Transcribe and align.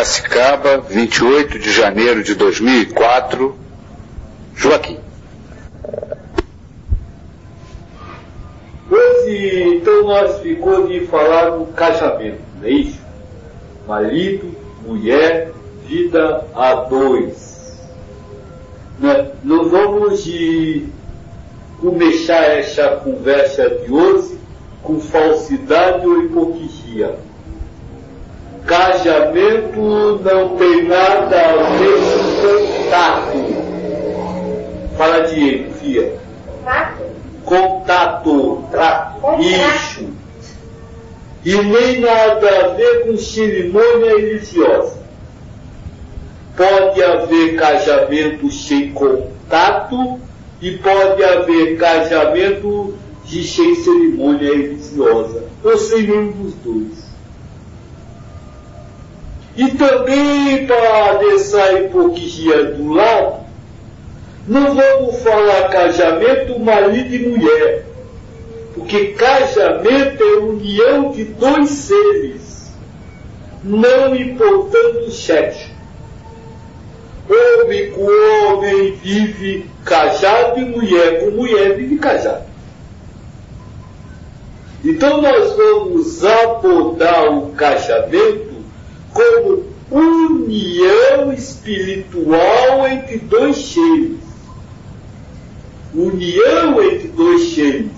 Piracicaba, 0.00 0.78
28 0.78 1.58
de 1.58 1.70
janeiro 1.70 2.22
de 2.22 2.34
2004. 2.34 3.54
Joaquim. 4.56 4.98
Hoje, 8.90 9.74
então, 9.76 10.04
nós 10.04 10.40
ficou 10.40 10.86
de 10.86 11.06
falar 11.06 11.50
do 11.50 11.66
casamento, 11.74 12.40
não 12.58 12.66
é 12.66 12.70
isso? 12.70 12.98
Marido, 13.86 14.56
mulher, 14.86 15.52
vida 15.86 16.46
a 16.54 16.74
dois. 16.76 17.78
Né? 18.98 19.32
Nós 19.44 19.70
vamos 19.70 20.24
de 20.24 20.86
começar 21.78 22.58
essa 22.58 22.96
conversa 22.96 23.68
de 23.68 23.92
hoje 23.92 24.38
com 24.82 24.98
falsidade 24.98 26.06
ou 26.06 26.22
hipocrisia. 26.22 27.18
Casamento 28.70 30.20
não 30.22 30.56
tem 30.56 30.84
nada 30.84 31.36
a 31.40 31.54
ver 31.76 31.98
com 32.06 32.84
contato. 32.86 33.36
Fala 34.96 35.20
Diego, 35.22 35.72
Fia. 35.72 36.14
Contato. 37.44 38.30
Contato. 38.30 39.40
Isso. 39.40 40.08
E 41.44 41.56
nem 41.56 42.00
nada 42.00 42.48
a 42.48 42.68
ver 42.74 43.08
com 43.08 43.16
cerimônia 43.16 44.16
religiosa. 44.16 45.00
Pode 46.56 47.02
haver 47.02 47.56
casamento 47.56 48.52
sem 48.52 48.92
contato 48.92 50.20
e 50.62 50.78
pode 50.78 51.24
haver 51.24 51.76
casamento 51.76 52.94
de 53.24 53.42
sem 53.42 53.74
cerimônia 53.74 54.48
religiosa, 54.48 55.42
ou 55.64 55.76
sem 55.76 56.02
nenhum 56.02 56.30
dos 56.30 56.54
dois. 56.54 57.09
E 59.56 59.68
também 59.72 60.66
para 60.66 61.14
deixar 61.14 61.82
hipocrisia 61.82 62.64
do 62.64 62.92
lado, 62.92 63.40
não 64.46 64.74
vamos 64.74 65.22
falar 65.22 65.68
casamento 65.68 66.58
marido 66.58 67.14
e 67.14 67.28
mulher, 67.28 67.84
porque 68.74 69.08
casamento 69.08 70.22
é 70.22 70.36
união 70.38 71.10
de 71.12 71.24
dois 71.24 71.70
seres, 71.70 72.72
não 73.62 74.14
importando 74.14 75.00
o 75.06 75.10
sexo. 75.10 75.70
Homem 77.28 77.92
com 77.92 78.06
homem 78.06 78.92
vive 78.96 79.70
casado 79.84 80.58
e 80.58 80.64
mulher 80.64 81.20
com 81.20 81.30
mulher 81.30 81.76
vive 81.76 81.98
casado. 81.98 82.44
Então 84.84 85.20
nós 85.20 85.54
vamos 85.56 86.24
abordar 86.24 87.32
o 87.32 87.52
casamento 87.52 88.49
como 89.12 89.64
união 89.90 91.32
espiritual 91.32 92.86
entre 92.88 93.18
dois 93.18 93.56
seres. 93.56 94.18
União 95.94 96.82
entre 96.82 97.08
dois 97.08 97.54
seres. 97.54 97.90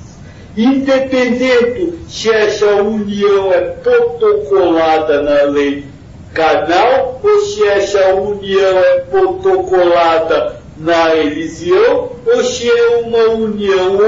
Independente 0.57 1.99
se 2.09 2.31
essa 2.31 2.83
união 2.83 3.53
é 3.53 3.61
protocolada 3.61 5.23
na 5.23 5.43
lei 5.45 5.87
canal 6.35 7.21
ou 7.23 7.41
se 7.41 7.67
essa 7.67 8.15
união 8.15 8.79
é 8.79 9.01
protocolada 9.01 10.61
na 10.77 11.09
religião 11.09 12.13
ou 12.27 12.45
se 12.45 12.69
é 12.71 12.97
uma 12.99 13.25
união 13.31 13.99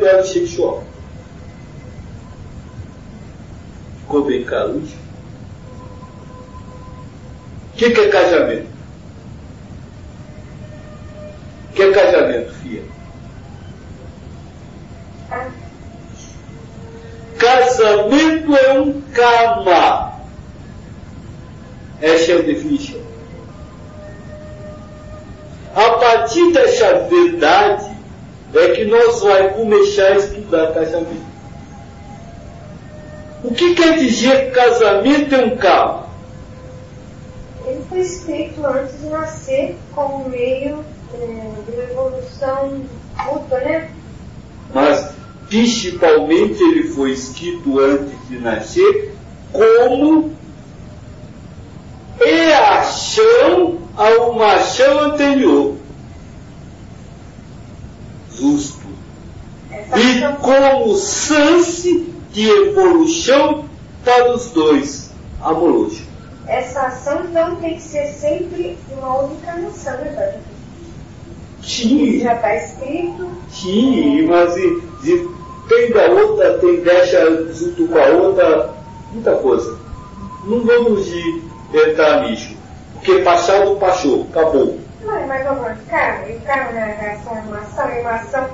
homossexual. 0.00 0.84
Ficou 4.00 4.24
bem 4.24 4.44
claro 4.44 4.80
isso? 4.82 4.97
O 7.78 7.80
que, 7.80 7.90
que 7.90 8.00
é 8.00 8.08
casamento? 8.08 8.66
O 11.70 11.74
que 11.74 11.82
é 11.82 11.92
casamento, 11.92 12.52
filha? 12.54 12.82
Casamento 17.38 18.56
é 18.56 18.80
um 18.80 19.00
karma. 19.14 20.12
Essa 22.02 22.32
é 22.32 22.38
a 22.38 22.42
definição. 22.42 23.00
A 25.76 25.90
partir 26.00 26.50
dessa 26.50 27.06
verdade 27.08 27.96
é 28.56 28.68
que 28.70 28.86
nós 28.86 29.20
vamos 29.20 29.52
começar 29.52 30.14
a 30.14 30.16
estudar 30.16 30.74
casamento. 30.74 31.28
O 33.44 33.54
que 33.54 33.76
quer 33.76 33.98
dizer 33.98 34.50
casamento 34.50 35.32
é 35.32 35.44
um 35.44 35.56
karma? 35.56 36.07
Ele 37.68 37.84
foi 37.88 38.00
escrito 38.00 38.66
antes 38.66 38.98
de 39.00 39.06
nascer 39.08 39.76
como 39.94 40.28
meio 40.28 40.84
é, 41.12 41.16
de 41.66 41.72
uma 41.72 41.82
evolução 41.82 42.82
mútua, 43.26 43.60
né? 43.60 43.90
Mas, 44.74 45.10
principalmente, 45.48 46.62
ele 46.62 46.84
foi 46.84 47.12
escrito 47.12 47.78
antes 47.78 48.28
de 48.28 48.38
nascer 48.38 49.14
como 49.52 50.32
reação 52.18 53.78
a 53.96 54.08
uma 54.28 54.54
ação 54.54 55.00
anterior. 55.00 55.76
Justo. 58.34 58.86
E 59.70 60.42
como 60.42 60.96
chance 60.96 62.06
de 62.32 62.48
evolução 62.48 63.64
para 64.04 64.34
os 64.34 64.50
dois 64.50 65.10
amorosos 65.40 66.07
essa 66.48 66.80
ação 66.86 67.24
então 67.24 67.56
tem 67.56 67.76
que 67.76 67.82
ser 67.82 68.06
sempre 68.08 68.78
uma 68.90 69.20
outra 69.20 69.36
encarnação, 69.36 69.92
né, 69.98 70.12
Padre? 70.12 70.40
Sim. 71.62 72.20
Já 72.20 72.34
está 72.34 72.56
escrito. 72.56 73.30
Sim, 73.50 74.26
mas 74.26 74.56
e, 74.56 74.82
e 75.04 75.28
tem 75.68 75.92
da 75.92 76.06
outra, 76.06 76.58
tem 76.58 76.80
deixa 76.80 77.52
junto 77.52 77.86
com 77.88 77.98
a 77.98 78.06
outra, 78.06 78.74
muita 79.12 79.36
coisa. 79.36 79.78
Não 80.44 80.64
vamos 80.64 81.04
de 81.04 81.42
entrar 81.74 82.22
nisso. 82.22 82.56
Porque 82.94 83.20
passado 83.20 83.76
passou, 83.76 84.26
acabou. 84.30 84.78
Não, 85.04 85.26
mas 85.26 85.44
vamos, 85.44 85.78
karma, 85.88 86.28
e 86.28 86.40
karma 86.40 86.72
na 86.72 86.86
relação 86.86 87.36
a 87.36 87.40
uma 87.40 87.58
ação, 87.58 88.00
uma 88.00 88.14
ação 88.14 88.48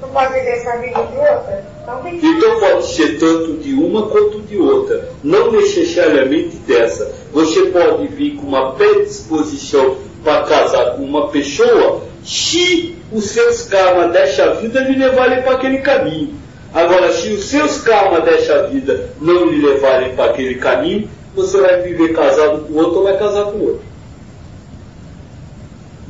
não 0.00 0.08
pode 0.10 0.34
vida 0.34 1.02
de 1.02 1.16
outra? 1.16 1.64
Então, 1.82 2.02
tem 2.02 2.18
que... 2.18 2.26
então 2.26 2.60
pode 2.60 2.86
ser 2.86 3.18
tanto 3.18 3.54
de 3.58 3.74
uma 3.74 4.08
quanto 4.08 4.40
de 4.42 4.58
outra, 4.58 5.08
não 5.22 5.52
necessariamente 5.52 6.56
dessa. 6.58 7.10
Você 7.32 7.66
pode 7.66 8.06
vir 8.08 8.36
com 8.36 8.46
uma 8.46 8.72
predisposição 8.72 9.96
para 10.22 10.42
casar 10.42 10.96
com 10.96 11.02
uma 11.02 11.28
pessoa 11.28 12.02
se 12.24 12.96
os 13.12 13.30
seus 13.30 13.62
karmas 13.62 14.12
dessa 14.12 14.54
vida 14.54 14.80
lhe 14.80 14.98
levarem 14.98 15.42
para 15.42 15.52
aquele 15.52 15.78
caminho. 15.78 16.34
Agora, 16.74 17.12
se 17.12 17.30
os 17.30 17.46
seus 17.46 17.80
karmas 17.80 18.24
dessa 18.24 18.66
vida 18.66 19.10
não 19.20 19.46
lhe 19.46 19.64
levarem 19.64 20.14
para 20.14 20.26
aquele 20.26 20.56
caminho, 20.56 21.08
você 21.34 21.58
vai 21.60 21.80
viver 21.80 22.12
casado 22.12 22.66
com 22.66 22.74
outro 22.74 22.98
ou 22.98 23.04
vai 23.04 23.16
casar 23.16 23.44
com 23.44 23.58
outro. 23.58 23.80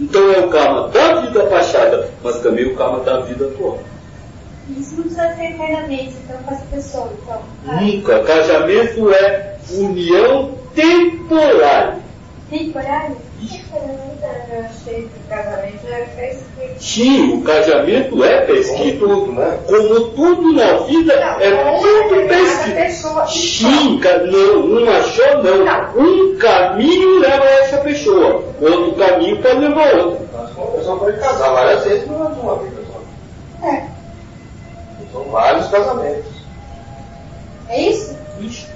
Então 0.00 0.32
é 0.32 0.38
o 0.40 0.48
karma 0.48 0.88
da 0.88 1.20
vida 1.22 1.44
passada, 1.46 2.10
mas 2.22 2.38
também 2.40 2.66
o 2.66 2.76
karma 2.76 3.00
da 3.00 3.20
vida 3.20 3.46
atual. 3.46 3.80
Isso 4.76 4.96
não 4.96 5.02
precisa 5.02 5.34
ser 5.34 5.44
eternamente, 5.54 6.14
então, 6.24 6.36
com 6.42 6.54
essa 6.54 6.66
pessoa, 6.66 7.12
então. 7.22 7.42
Nunca. 7.80 8.22
Casamento 8.24 9.10
é 9.12 9.58
união 9.72 10.54
temporária. 10.74 11.98
Temporária? 12.50 13.16
Isso. 13.40 13.68
Eu 14.50 14.64
achei 14.64 15.02
que 15.02 15.18
o 15.18 15.28
casamento 15.28 15.86
era 15.86 16.06
prescrito. 16.06 16.82
Sim, 16.82 17.38
o 17.38 17.42
casamento 17.42 18.24
é 18.24 18.40
prescrito, 18.40 19.06
como 19.06 19.26
tudo, 19.26 19.32
né? 19.32 19.58
como 19.66 20.10
tudo 20.10 20.52
na 20.54 20.72
vida 20.78 21.20
Não, 21.20 21.40
é 21.40 21.54
uma 21.54 21.78
tudo 21.78 22.26
pessoa 22.26 23.24
prescrito. 23.24 23.38
Sim, 23.38 24.00
não, 24.30 24.60
uma 24.64 25.02
só 25.02 25.42
não. 25.42 25.64
Não. 25.64 25.98
Um 25.98 26.38
caminho 26.38 27.20
leva 27.20 27.44
a 27.44 27.60
essa 27.60 27.78
pessoa, 27.78 28.44
outro 28.60 28.92
caminho 28.96 29.40
pode 29.40 29.58
levar 29.58 29.88
a 29.88 29.96
outra. 30.02 30.26
Uma 30.56 30.66
pessoa 30.72 30.98
pode 30.98 31.20
casar 31.20 31.52
várias 31.52 31.84
vezes, 31.84 32.08
não 32.08 32.26
é 32.26 32.30
de 32.30 32.40
uma 32.40 32.56
vez 32.56 32.72
só. 32.86 33.66
É. 33.68 33.86
São 35.12 35.24
vários 35.24 35.68
casamentos. 35.68 36.32
É 37.68 37.82
isso? 37.82 38.16
Isso. 38.40 38.66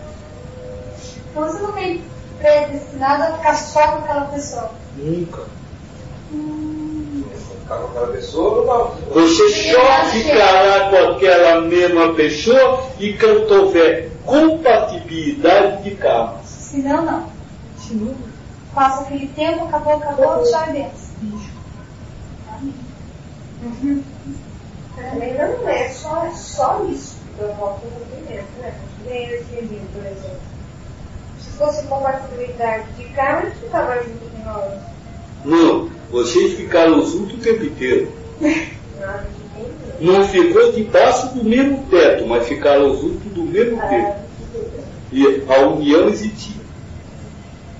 Então 1.30 1.44
você 1.44 1.62
não 1.62 1.72
tem 1.72 2.02
predestinado 2.42 3.22
a 3.22 3.36
ficar 3.38 3.54
só 3.54 3.86
com 3.92 3.98
aquela 3.98 4.24
pessoa. 4.26 4.70
Nunca. 4.96 5.42
Com 7.68 7.74
aquela 7.74 8.08
pessoa, 8.08 8.66
não. 8.66 9.14
Você 9.14 9.48
só 9.72 10.04
ficará 10.10 10.90
com 10.90 11.12
aquela 11.12 11.60
mesma 11.62 12.12
pessoa 12.14 12.86
e 12.98 13.12
quando 13.14 13.50
houver 13.50 14.10
compatibilidade 14.26 15.84
de 15.84 15.92
karmas. 15.92 16.46
Se 16.46 16.78
não, 16.78 17.02
não. 17.02 17.32
Passa 18.74 19.02
aquele 19.02 19.28
tempo, 19.28 19.64
acabou, 19.64 19.94
acabou, 19.94 20.42
tchau 20.44 20.64
e 20.68 20.72
benção. 20.72 21.12
Uhum. 23.62 24.02
Ainda 24.98 25.48
não 25.48 25.68
é 25.68 25.88
só, 25.88 26.30
só 26.34 26.84
isso. 26.90 27.16
Eu 27.38 27.54
volto 27.54 27.84
no 27.84 28.06
primeiro, 28.06 28.46
né? 28.60 28.74
Nem 29.04 29.26
esse 29.26 29.54
livro, 29.60 29.86
por 29.92 30.04
exemplo. 30.04 30.51
Se 31.52 31.58
fosse 31.58 31.86
compatibilidade 31.86 32.84
de 32.96 33.04
karma, 33.10 33.42
eles 33.42 33.58
ficavam 33.58 33.94
juntos 34.02 34.30
de 34.34 34.44
nós. 34.44 34.80
Não, 35.44 35.90
vocês 36.10 36.54
ficaram 36.54 37.04
juntos 37.04 37.34
o 37.34 37.38
tempo 37.38 37.64
inteiro. 37.64 38.12
De. 38.40 38.68
Não 40.00 40.26
ficou 40.26 40.72
debaixo 40.72 41.34
do 41.34 41.44
mesmo 41.44 41.84
teto, 41.90 42.26
mas 42.26 42.46
ficaram 42.48 42.94
juntos 42.96 43.32
do 43.32 43.42
mesmo 43.42 43.80
tempo. 43.88 44.16
E 45.12 45.44
a 45.48 45.66
união 45.68 46.08
existia. 46.08 46.62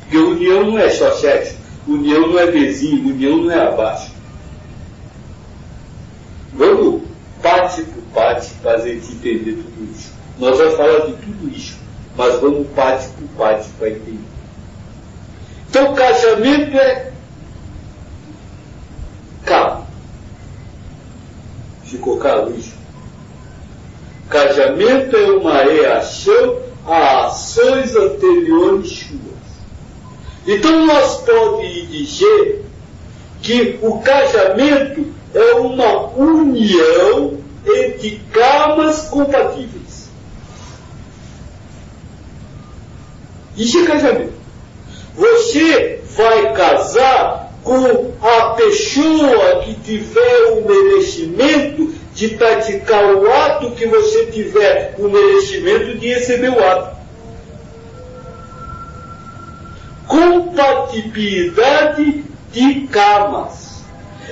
Porque 0.00 0.18
união 0.18 0.64
não 0.64 0.78
é 0.78 0.90
só 0.90 1.10
sexo, 1.12 1.56
união 1.86 2.28
não 2.28 2.38
é 2.38 2.46
vizinho, 2.46 3.08
união 3.08 3.38
não 3.38 3.50
é 3.50 3.66
abaixo. 3.66 4.12
Vamos 6.52 7.02
parte 7.40 7.82
por 7.82 8.02
parte 8.14 8.52
gente 8.78 9.12
entender 9.12 9.52
tudo 9.52 9.90
isso. 9.90 10.12
Nós 10.38 10.58
vamos 10.58 10.74
falar 10.74 11.06
de 11.06 11.12
tudo 11.14 11.48
isso, 11.48 11.78
mas 12.16 12.40
vamos 12.40 12.66
parte 12.68 13.08
por 13.08 13.28
parte 13.36 13.68
para 13.78 13.90
entender. 13.90 14.18
Então, 15.68 15.94
casamento 15.94 16.76
é. 16.76 17.12
Calma. 19.44 19.86
Ficou 21.84 22.18
claro 22.18 22.54
isso? 22.56 22.74
Casamento 24.28 25.16
é 25.16 25.30
uma 25.32 25.62
reação 25.62 26.62
a 26.86 27.26
ações 27.26 27.94
anteriores 27.94 28.90
suas. 28.90 29.32
Então 30.46 30.86
nós 30.86 31.18
podemos 31.18 31.88
dizer 31.90 32.64
que 33.40 33.78
o 33.82 34.00
casamento 34.00 35.06
é 35.34 35.54
uma 35.54 36.08
união 36.16 37.38
entre 37.64 38.20
karmas 38.32 39.02
compatíveis. 39.08 39.71
Isso 43.56 43.78
é 43.78 43.86
casamento. 43.86 44.32
Você 45.14 46.00
vai 46.16 46.52
casar 46.54 47.52
com 47.62 48.10
a 48.20 48.54
pessoa 48.54 49.62
que 49.64 49.74
tiver 49.74 50.52
o 50.52 50.66
merecimento 50.66 51.94
de 52.14 52.28
praticar 52.28 53.14
o 53.14 53.30
ato 53.30 53.72
que 53.72 53.84
você 53.86 54.24
tiver 54.26 54.94
o 54.98 55.08
merecimento 55.08 55.98
de 55.98 56.08
receber 56.08 56.48
o 56.50 56.64
ato. 56.64 56.96
Compatibilidade 60.06 62.24
de 62.52 62.86
karmas. 62.88 63.82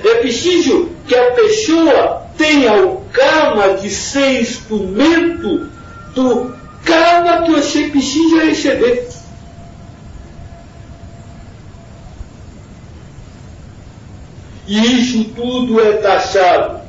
É 0.03 0.15
preciso 0.15 0.89
que 1.07 1.15
a 1.15 1.31
pessoa 1.31 2.25
tenha 2.37 2.85
o 2.85 3.01
karma 3.11 3.75
de 3.75 3.89
ser 3.89 4.41
instrumento 4.41 5.69
do 6.13 6.53
karma 6.83 7.43
que 7.43 7.51
você 7.51 7.83
precisa 7.83 8.43
receber. 8.43 9.07
E 14.71 15.01
isso 15.01 15.25
tudo 15.33 15.81
é 15.81 15.97
taxado 15.97 16.79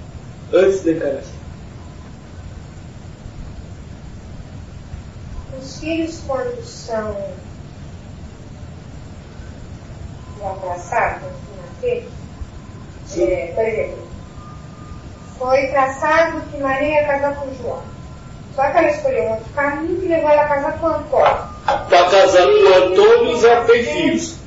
antes 0.53 0.85
da 0.85 0.93
encarnação. 0.93 1.33
Os 5.61 5.81
filhos, 5.81 6.23
quando 6.25 6.63
são 6.63 7.17
traçados, 10.61 11.29
nascer, 11.81 12.09
é, 13.19 13.53
por 13.53 13.65
exemplo, 13.65 14.09
foi 15.37 15.67
traçado 15.67 16.41
que 16.53 16.59
Maria 16.59 17.01
ia 17.01 17.07
casar 17.09 17.35
com 17.35 17.53
João. 17.61 17.83
Só 18.55 18.63
que 18.63 18.79
ela 18.79 18.91
escolheu 18.91 19.25
outro 19.25 19.53
caminho 19.57 20.01
que 20.01 20.07
levou 20.07 20.31
ela 20.31 20.43
a 20.43 20.49
casar 20.49 20.79
com 20.79 20.87
Antônio. 20.87 21.49
Para 21.65 22.11
casar 22.11 22.47
com 22.47 22.85
Antônio 22.85 23.41
já 23.41 23.65
tem 23.65 23.83
filhos. 23.83 24.42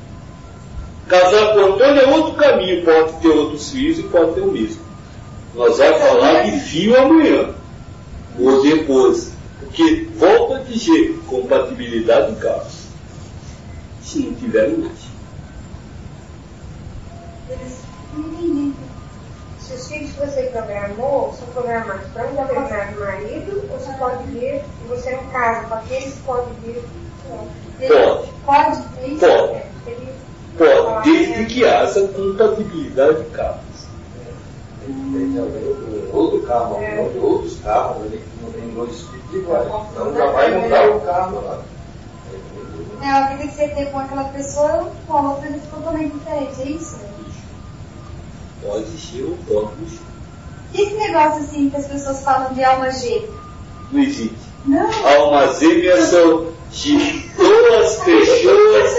Casar 1.07 1.53
com 1.53 1.59
Antônio 1.59 2.01
é 2.01 2.07
outro 2.07 2.33
caminho, 2.33 2.83
pode 2.83 3.13
ter 3.21 3.29
outros 3.29 3.69
filhos 3.69 3.99
e 3.99 4.03
pode 4.03 4.33
ter 4.33 4.41
o 4.41 4.51
mesmo. 4.51 4.81
Nós 5.53 5.77
vamos 5.77 6.01
falar 6.01 6.41
de 6.43 6.59
fio 6.61 6.99
amanhã, 6.99 7.53
ou 8.39 8.63
depois. 8.63 9.31
Porque, 9.59 10.09
volta 10.15 10.57
a 10.57 10.63
dizer, 10.63 11.19
compatibilidade 11.27 12.33
de 12.33 12.41
carros. 12.41 12.85
Se 14.01 14.19
não 14.19 14.33
tiver, 14.33 14.69
não. 14.69 14.91
Se 19.59 19.73
os 19.73 19.87
filhos 19.87 20.11
que 20.11 20.19
você 20.19 20.43
programou 20.43 21.35
são 21.37 21.47
programados 21.49 22.07
para 22.13 22.27
um 22.27 22.35
determinado 22.35 22.99
marido, 22.99 23.63
ou 23.69 23.77
você 23.77 23.93
pode 23.93 24.23
vir 24.23 24.55
e 24.55 24.87
você 24.87 25.11
não 25.11 25.25
casa 25.25 25.67
com 25.67 25.75
aqueles 25.75 26.13
que 26.15 26.21
pode 26.21 26.49
vir. 26.63 26.83
Pode. 27.87 28.29
Pode? 28.45 28.83
É 29.01 29.07
isso? 29.07 29.19
Pode. 29.19 29.74
É, 30.59 30.63
ele- 30.63 30.81
Pode, 30.81 31.11
desde 31.11 31.45
que 31.45 31.65
haja 31.65 32.07
compatibilidade 32.07 33.23
de 33.23 33.29
carros. 33.31 33.59
Tem 34.85 36.09
outro 36.13 36.41
carro, 36.43 36.79
não 36.79 37.09
de 37.09 37.17
outros 37.19 37.57
carros 37.63 38.03
ali 38.03 38.17
que 38.19 38.43
não 38.43 38.51
tem 38.51 38.69
dois 38.69 38.97
tipos 38.99 39.33
iguais. 39.33 39.67
Então 39.91 40.13
já 40.13 40.25
vai 40.27 40.51
mudar 40.61 40.89
o 40.89 40.99
carro 41.01 41.41
lá. 41.45 41.61
É, 43.01 43.09
a 43.09 43.27
vida 43.29 43.47
que 43.47 43.55
você 43.55 43.67
teve 43.69 43.91
com 43.91 43.99
aquela 43.99 44.23
pessoa, 44.25 44.91
com 45.07 45.13
a 45.17 45.31
outra 45.31 45.47
ele 45.47 45.59
ficou 45.59 45.79
totalmente 45.79 46.13
diferente, 46.13 46.61
é 46.61 46.69
isso? 46.69 46.99
Pode 48.63 48.85
ser 48.97 49.23
ou 49.23 49.37
pode 49.47 49.81
não 49.81 49.89
ser. 49.89 49.99
E 50.73 50.81
esse 50.81 50.93
negócio 50.95 51.43
assim 51.43 51.69
que 51.69 51.77
as 51.77 51.87
pessoas 51.87 52.23
falam 52.23 52.53
de 52.53 52.63
alma 52.63 52.91
gêmea? 52.91 53.29
Não 53.91 54.01
existe. 54.01 54.35
Não. 54.65 54.89
Almas 55.07 55.59
gêmeas 55.59 56.05
são 56.05 56.47
de 56.75 57.29
duas 57.37 57.95
pessoas. 58.03 58.91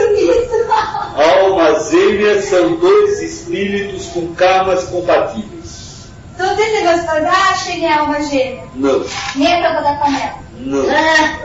Almas 1.16 1.90
gêmeas 1.90 2.44
são 2.46 2.76
dois 2.76 3.20
espíritos 3.22 4.06
com 4.06 4.34
karmas 4.34 4.84
compatíveis. 4.84 6.06
Então 6.34 6.54
tem 6.56 6.66
esse 6.66 6.74
negócio 6.82 7.00
de 7.00 7.06
falar, 7.06 7.50
ah, 7.50 7.54
cheguei 7.54 7.86
a 7.88 8.00
alma 8.00 8.22
gêmea. 8.22 8.64
Não, 8.74 9.04
Nem 9.36 9.54
a 9.54 9.62
tampa 9.62 9.82
da 9.82 9.94
panela. 9.96 10.34
não. 10.58 10.84
Ah, 10.90 11.38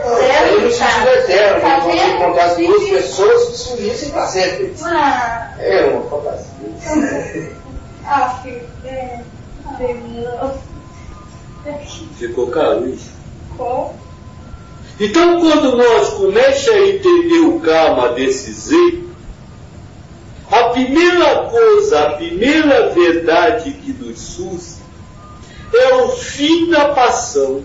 eterno, 1.14 1.60
Tá 1.60 1.68
não 1.68 1.80
pode 1.82 1.96
vendo? 1.98 2.14
encontrar 2.16 2.44
as 2.44 2.56
duas 2.56 2.88
pessoas 2.88 3.48
que 3.48 3.56
se 3.58 3.72
unissem 3.74 4.10
para 4.10 4.26
sempre. 4.26 4.74
Ah, 4.82 5.54
É 5.58 5.84
uma 5.86 6.10
fantasia. 6.10 7.52
ah, 8.06 8.40
filho. 8.42 8.60
É. 8.84 9.20
Ah, 9.80 10.52
Ficou 12.18 12.46
claro 12.50 12.88
isso? 12.88 13.10
Com. 13.56 13.94
Então, 15.00 15.40
quando 15.40 15.76
nós 15.76 16.10
começamos 16.10 16.68
a 16.68 16.88
entender 16.88 17.40
o 17.40 17.60
karma 17.60 18.10
desse 18.10 18.70
jeito, 18.70 19.10
a 20.50 20.64
primeira 20.64 21.46
coisa, 21.46 22.00
a 22.00 22.10
primeira 22.12 22.90
verdade 22.90 23.72
que 23.72 23.92
nos 23.92 24.18
surge 24.20 24.82
é 25.74 25.94
o 25.94 26.08
fim 26.10 26.68
da 26.68 26.90
paixão, 26.90 27.62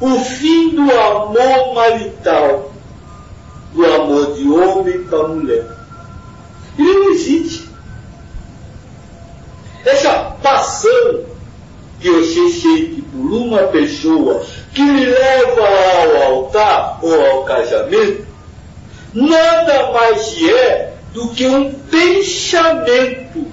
o 0.00 0.20
fim 0.20 0.70
do 0.70 0.82
amor 0.82 1.74
marital, 1.74 2.72
do 3.72 3.84
amor 3.84 4.34
de 4.34 4.48
homem 4.48 5.02
para 5.04 5.28
mulher. 5.28 5.66
Ele 6.78 6.92
não 6.92 7.10
existe. 7.10 7.68
Essa 9.84 10.36
paixão 10.40 11.24
que 12.00 12.10
você 12.10 12.48
sente 12.50 13.02
por 13.02 13.32
uma 13.32 13.64
pessoa 13.64 14.44
que 14.74 14.82
leva 14.82 15.62
ao 15.62 16.22
altar 16.22 16.98
ou 17.02 17.26
ao 17.26 17.44
casamento, 17.44 18.26
nada 19.14 19.92
mais 19.92 20.36
é 20.42 20.94
do 21.12 21.28
que 21.28 21.46
um 21.46 21.72
pensamento. 21.72 23.46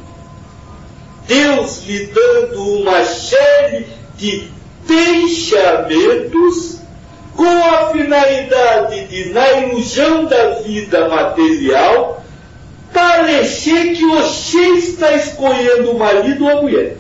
Deus 1.27 1.83
lhe 1.85 2.07
dando 2.07 2.79
uma 2.79 3.05
série 3.05 3.85
de 4.17 4.49
pensamentos 4.87 6.79
com 7.35 7.45
a 7.45 7.91
finalidade 7.91 9.05
de, 9.05 9.29
na 9.29 9.51
ilusão 9.53 10.25
da 10.25 10.49
vida 10.61 11.07
material, 11.07 12.23
parecer 12.91 13.93
que 13.93 14.05
você 14.05 14.59
está 14.73 15.13
escolhendo 15.13 15.91
o 15.91 15.99
marido 15.99 16.43
ou 16.43 16.49
a 16.49 16.61
mulher. 16.61 16.97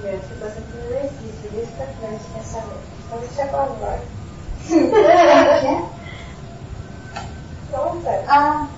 Coisa 0.00 0.18
que 0.54 0.78
não 0.78 0.98
existe, 0.98 1.48
deixa 1.52 1.72
pra 1.72 1.86
frente 1.86 2.24
pensamento. 2.34 2.80
Então 3.06 3.18
deixa 3.18 3.44
pra 3.46 3.62
agora. 3.64 4.02
Pronta. 7.70 8.24
Ah, 8.28 8.68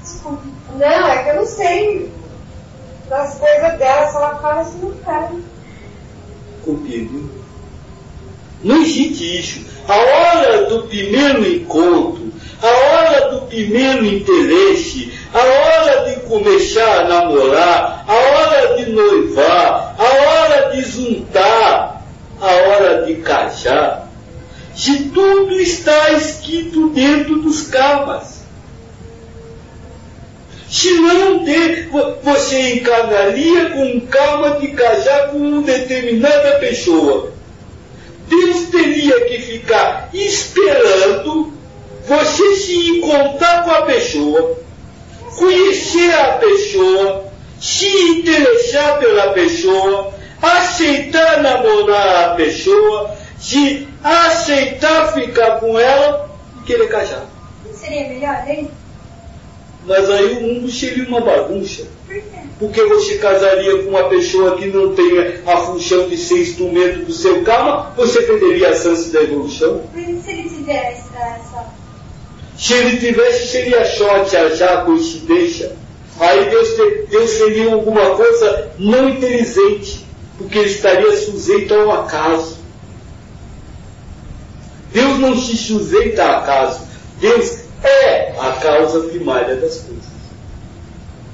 desculpa. 0.00 0.42
Não, 0.78 1.08
é 1.08 1.22
que 1.22 1.30
eu 1.30 1.36
não 1.36 1.46
sei 1.46 2.12
das 3.08 3.38
coisas 3.38 3.78
dela, 3.78 4.06
se 4.08 4.16
ela 4.16 4.36
fala 4.36 4.60
assim, 4.62 4.78
não 4.78 4.94
fala. 5.04 5.32
Compreendeu? 6.64 7.28
Não 8.62 8.82
existe 8.82 9.40
isso. 9.40 9.66
A 9.88 9.96
hora 9.96 10.66
do 10.66 10.84
primeiro 10.84 11.46
encontro, 11.46 12.32
a 12.62 12.66
hora 12.68 13.30
do 13.32 13.42
primeiro 13.48 14.06
interesse, 14.06 15.12
a 15.34 15.38
hora 15.38 16.08
de 16.08 16.20
começar 16.20 17.00
a 17.00 17.08
namorar, 17.08 18.04
a 18.06 18.14
hora 18.14 18.76
de 18.76 18.92
noivar, 18.92 19.91
de 20.72 20.82
juntar, 20.82 22.04
a 22.40 22.46
hora 22.46 23.06
de 23.06 23.16
casar, 23.16 24.08
se 24.74 25.04
tudo 25.10 25.52
está 25.60 26.12
escrito 26.12 26.88
dentro 26.90 27.40
dos 27.40 27.62
karmas. 27.68 28.42
Se 30.68 30.90
não 30.94 31.44
ter, 31.44 31.90
você 32.22 32.76
encarnaria 32.76 33.70
com 33.70 34.00
karma 34.06 34.58
de 34.58 34.68
casar 34.68 35.28
com 35.28 35.36
uma 35.36 35.62
determinada 35.62 36.58
pessoa. 36.58 37.30
Deus 38.26 38.70
teria 38.70 39.26
que 39.26 39.38
ficar 39.38 40.08
esperando 40.14 41.52
você 42.06 42.56
se 42.56 42.74
encontrar 42.90 43.64
com 43.64 43.70
a 43.70 43.82
pessoa, 43.82 44.58
conhecer 45.36 46.10
a 46.14 46.32
pessoa, 46.38 47.24
se 47.60 47.86
interessar 47.86 48.98
pela 48.98 49.34
pessoa, 49.34 50.14
aceitar 50.42 51.40
namorar 51.42 52.30
a 52.30 52.34
pessoa, 52.34 53.14
se 53.38 53.86
aceitar 54.02 55.12
ficar 55.14 55.60
com 55.60 55.78
ela 55.78 56.28
e 56.60 56.64
querer 56.66 56.88
casar. 56.88 57.24
Seria 57.72 58.08
melhor, 58.08 58.44
hein? 58.48 58.70
Mas 59.86 60.08
aí 60.10 60.26
o 60.32 60.40
mundo 60.42 60.70
seria 60.70 61.04
uma 61.08 61.20
bagunça. 61.20 61.84
Por 62.06 62.14
quê? 62.14 62.22
Porque 62.58 62.84
você 62.84 63.18
casaria 63.18 63.82
com 63.82 63.90
uma 63.90 64.04
pessoa 64.08 64.56
que 64.56 64.66
não 64.66 64.94
tenha 64.94 65.40
a 65.46 65.56
função 65.58 66.08
de 66.08 66.16
ser 66.16 66.42
instrumento 66.42 67.04
do 67.06 67.12
seu 67.12 67.42
karma, 67.42 67.92
você 67.96 68.22
perderia 68.22 68.68
a 68.70 68.74
chance 68.76 69.10
da 69.12 69.22
evolução. 69.22 69.82
Mas 69.92 70.22
se 70.24 70.30
ele 70.30 70.48
tivesse 70.48 71.08
essa. 71.16 71.66
Se 72.56 72.74
ele 72.74 72.98
tivesse, 72.98 73.48
seria 73.48 73.84
sorte, 73.84 74.36
achar 74.36 74.84
coincidência. 74.84 75.72
Aí 76.20 76.48
Deus, 76.50 76.68
te- 76.74 77.06
Deus 77.10 77.30
seria 77.30 77.72
alguma 77.74 78.10
coisa 78.10 78.70
não 78.78 79.08
inteligente, 79.08 80.01
porque 80.42 80.58
ele 80.58 80.70
estaria 80.70 81.16
sujeito 81.16 81.74
ao 81.74 81.90
acaso. 82.02 82.56
Deus 84.92 85.18
não 85.18 85.36
se 85.36 85.56
sujeita 85.56 86.22
a 86.24 86.38
acaso. 86.38 86.80
Deus 87.18 87.60
é 87.82 88.34
a 88.38 88.52
causa 88.60 89.00
primária 89.00 89.56
das 89.56 89.78
coisas. 89.78 90.02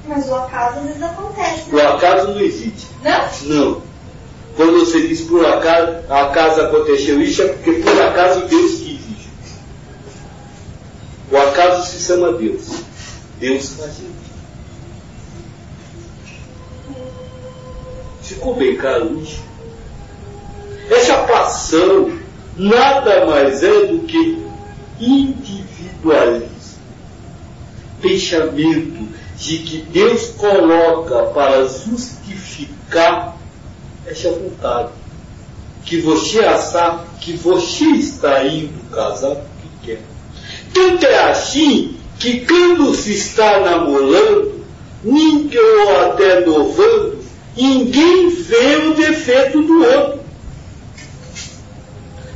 Mas 0.06 0.26
o 0.28 0.34
acaso 0.34 0.78
às 0.78 0.86
vezes 0.86 1.02
acontece. 1.02 1.70
O 1.70 1.76
Né? 1.76 1.86
acaso 1.86 2.28
não 2.28 2.40
existe. 2.40 2.86
Não? 3.02 3.28
Não. 3.42 3.82
Quando 4.56 4.80
você 4.80 5.06
diz 5.06 5.20
por 5.22 5.44
acaso, 5.44 5.92
acaso 6.10 6.60
aconteceu 6.62 7.20
isso, 7.20 7.42
é 7.42 7.48
porque 7.48 7.72
por 7.74 8.00
acaso 8.02 8.40
Deus 8.46 8.72
quis 8.72 9.00
isso. 9.00 9.28
O 11.30 11.36
acaso 11.36 11.86
se 11.90 12.02
chama 12.02 12.32
Deus. 12.32 12.62
Deus 13.38 13.68
faz 13.74 13.92
isso. 13.92 14.17
Claro 18.34 19.20
isso? 19.20 19.42
Essa 20.90 21.18
passão 21.18 22.18
nada 22.56 23.26
mais 23.26 23.62
é 23.62 23.86
do 23.86 24.00
que 24.00 24.42
individualismo. 25.00 26.48
Pensamento 28.00 29.08
de 29.36 29.58
que 29.58 29.78
Deus 29.82 30.28
coloca 30.36 31.22
para 31.34 31.66
justificar 31.66 33.36
essa 34.06 34.30
vontade. 34.30 34.90
Que 35.84 36.00
você 36.00 36.40
achar 36.40 37.04
que 37.20 37.32
você 37.32 37.84
está 37.84 38.44
indo 38.44 38.90
casar 38.90 39.36
porque 39.36 39.96
quer. 39.96 40.02
Tanto 40.72 41.06
é 41.06 41.30
assim 41.30 41.96
que 42.18 42.44
quando 42.46 42.94
se 42.94 43.14
está 43.14 43.60
namorando, 43.60 44.64
ninguém 45.04 45.60
ou 45.86 46.00
até 46.02 46.44
novando, 46.44 47.17
ninguém 47.62 48.28
vê 48.30 48.76
o 48.76 48.94
defeito 48.94 49.60
do 49.62 49.82
outro. 49.84 50.20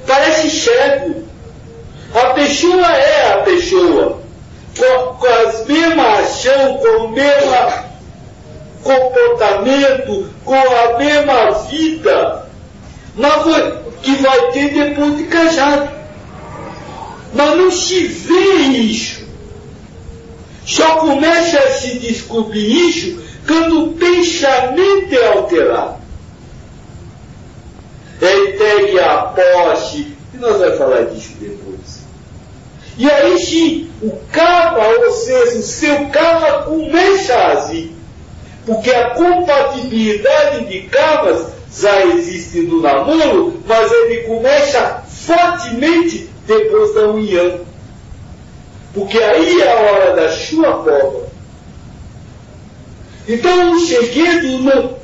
Parece 0.07 0.51
cego. 0.51 1.23
A 2.15 2.27
pessoa 2.35 2.87
é 2.93 3.33
a 3.35 3.39
pessoa. 3.39 4.21
Com, 4.77 5.15
com 5.15 5.27
as 5.27 5.67
mesmas 5.67 6.19
ações, 6.19 6.81
com 6.81 7.05
o 7.05 7.09
mesmo 7.11 7.93
comportamento, 8.83 10.31
com 10.45 10.55
a 10.55 10.99
mesma 10.99 11.51
vida, 11.69 12.47
mas 13.15 13.45
vai- 13.45 13.79
que 14.03 14.15
vai 14.17 14.51
ter 14.53 14.71
depois 14.73 15.17
de 15.19 15.25
casado. 15.25 15.91
Mas 17.35 17.57
não 17.57 17.71
se 17.71 18.07
vê 18.07 18.55
isso. 18.81 19.23
Só 20.67 20.97
começa 20.97 21.59
a 21.59 21.71
se 21.73 21.99
descobrir 21.99 22.89
isso 22.89 23.23
quando 23.47 23.85
o 23.85 23.93
pensamento 23.95 25.15
é 25.15 25.27
alterado. 25.29 26.03
É 28.21 28.39
entregue 28.39 29.01
à 29.01 29.23
posse, 29.23 30.17
e 30.33 30.37
nós 30.39 30.59
vamos 30.59 30.79
falar 30.79 31.03
disso 31.07 31.33
depois. 31.41 32.03
E 32.97 33.11
aí 33.11 33.39
sim, 33.39 33.91
o 34.03 34.11
karma, 34.31 34.87
ou 34.87 35.13
seja, 35.13 35.59
o 35.59 35.63
seu 35.63 36.07
karma 36.09 36.63
começa 36.65 37.35
a 37.35 37.53
agir. 37.53 37.93
Porque 38.65 38.91
a 38.91 39.11
compatibilidade 39.11 40.67
de 40.67 40.83
karmas 40.83 41.47
já 41.77 42.05
existe 42.07 42.61
no 42.61 42.81
namoro, 42.81 43.61
mas 43.67 43.91
ele 43.91 44.23
começa 44.23 45.03
fortemente 45.09 46.31
depois 46.47 46.95
da 46.95 47.09
união. 47.09 47.61
Porque 48.95 49.19
aí 49.19 49.63
é 49.63 49.73
a 49.73 49.81
hora 49.81 50.17
da 50.17 50.29
sua 50.31 50.85
forma. 50.85 51.32
Então 53.29 53.73
o 53.73 53.81
segredo 53.81 54.59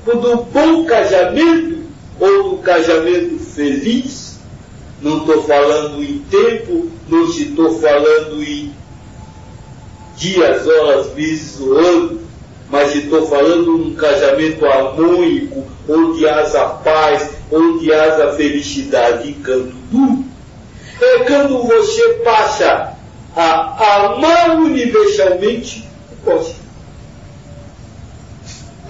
do 0.04 0.36
bom 0.44 0.84
casamento, 0.84 1.84
ou 2.18 2.50
do 2.50 2.58
casamento 2.58 3.38
feliz, 3.38 4.38
não 5.00 5.18
estou 5.18 5.44
falando 5.44 6.02
em 6.02 6.18
tempo, 6.28 6.90
não 7.08 7.24
estou 7.30 7.78
falando 7.78 8.42
em 8.42 8.74
dias, 10.16 10.66
horas, 10.66 11.14
meses 11.14 11.60
ou 11.60 11.78
anos, 11.78 12.20
mas 12.68 12.94
estou 12.94 13.26
falando 13.26 13.78
num 13.78 13.94
casamento 13.94 14.66
harmônico, 14.66 15.64
onde 15.88 16.28
haja 16.28 16.64
paz, 16.66 17.30
onde 17.52 17.92
haja 17.92 18.32
felicidade 18.32 19.28
e 19.30 19.34
canto 19.34 19.74
duro. 19.90 20.24
É 21.00 21.18
quando 21.20 21.62
você 21.62 22.14
passa 22.24 22.94
a 23.36 24.06
amar 24.06 24.58
universalmente 24.58 25.88
o 26.12 26.16
próximo. 26.24 26.67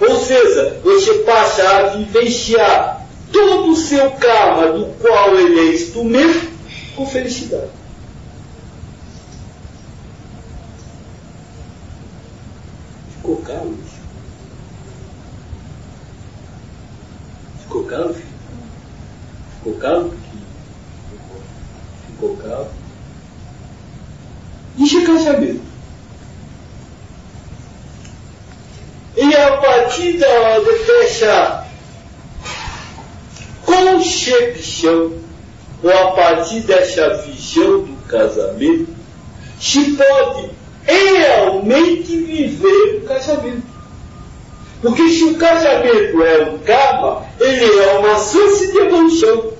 Ou 0.01 0.17
seja, 0.17 0.79
você 0.83 1.13
passa 1.19 1.63
a 1.67 1.83
vivenciar 1.89 3.05
todo 3.31 3.71
o 3.71 3.75
seu 3.75 4.11
karma, 4.11 4.71
do 4.71 4.85
qual 4.99 5.35
ele 5.37 5.59
é 5.59 5.73
instrumento, 5.73 6.49
com 6.95 7.05
felicidade. 7.05 7.69
Ficou 13.17 13.41
isso? 13.73 13.99
Ficou 17.61 17.83
claro, 17.83 18.13
filho? 18.13 18.27
Ficou 19.57 19.73
claro? 19.75 20.09
Piquinho? 20.09 20.45
Ficou 22.07 22.37
claro? 22.37 22.67
Isso 24.77 24.97
é 24.97 25.05
casamento. 25.05 25.68
E 29.21 29.35
a 29.35 29.57
partir 29.57 30.13
da, 30.13 30.59
dessa 30.59 31.67
concepção, 33.65 35.11
ou 35.83 35.91
a 35.91 36.11
partir 36.11 36.61
dessa 36.61 37.15
visão 37.23 37.81
do 37.81 37.97
casamento, 38.07 38.87
se 39.59 39.97
pode 39.97 40.51
realmente 40.85 42.15
viver 42.15 42.95
o 42.95 43.07
casamento. 43.09 43.67
Porque 44.81 45.09
se 45.09 45.25
o 45.25 45.35
casamento 45.35 46.23
é 46.23 46.43
um 46.51 46.59
karma, 46.59 47.25
ele 47.41 47.65
é 47.65 47.97
uma 47.97 48.15
chance 48.15 48.71
de 48.71 48.77
evolução. 48.77 49.51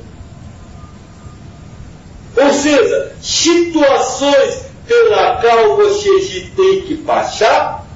Ou 2.38 2.54
seja, 2.54 3.12
situações 3.22 4.70
pela 4.88 5.36
qual 5.42 5.76
você 5.76 6.50
tem 6.56 6.82
que 6.84 6.96
passar 6.96 7.89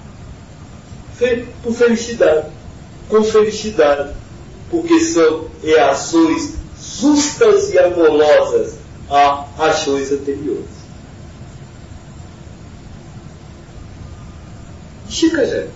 por 1.62 1.74
felicidade, 1.74 2.48
com 3.10 3.24
felicidade, 3.24 4.13
porque 4.70 5.00
são 5.00 5.48
reações 5.63 6.56
justas 7.00 7.72
e 7.72 7.80
amorosas 7.80 8.75
a 9.10 9.46
ações 9.58 10.12
anteriores. 10.12 10.65
Isso 15.08 15.38
é. 15.38 15.68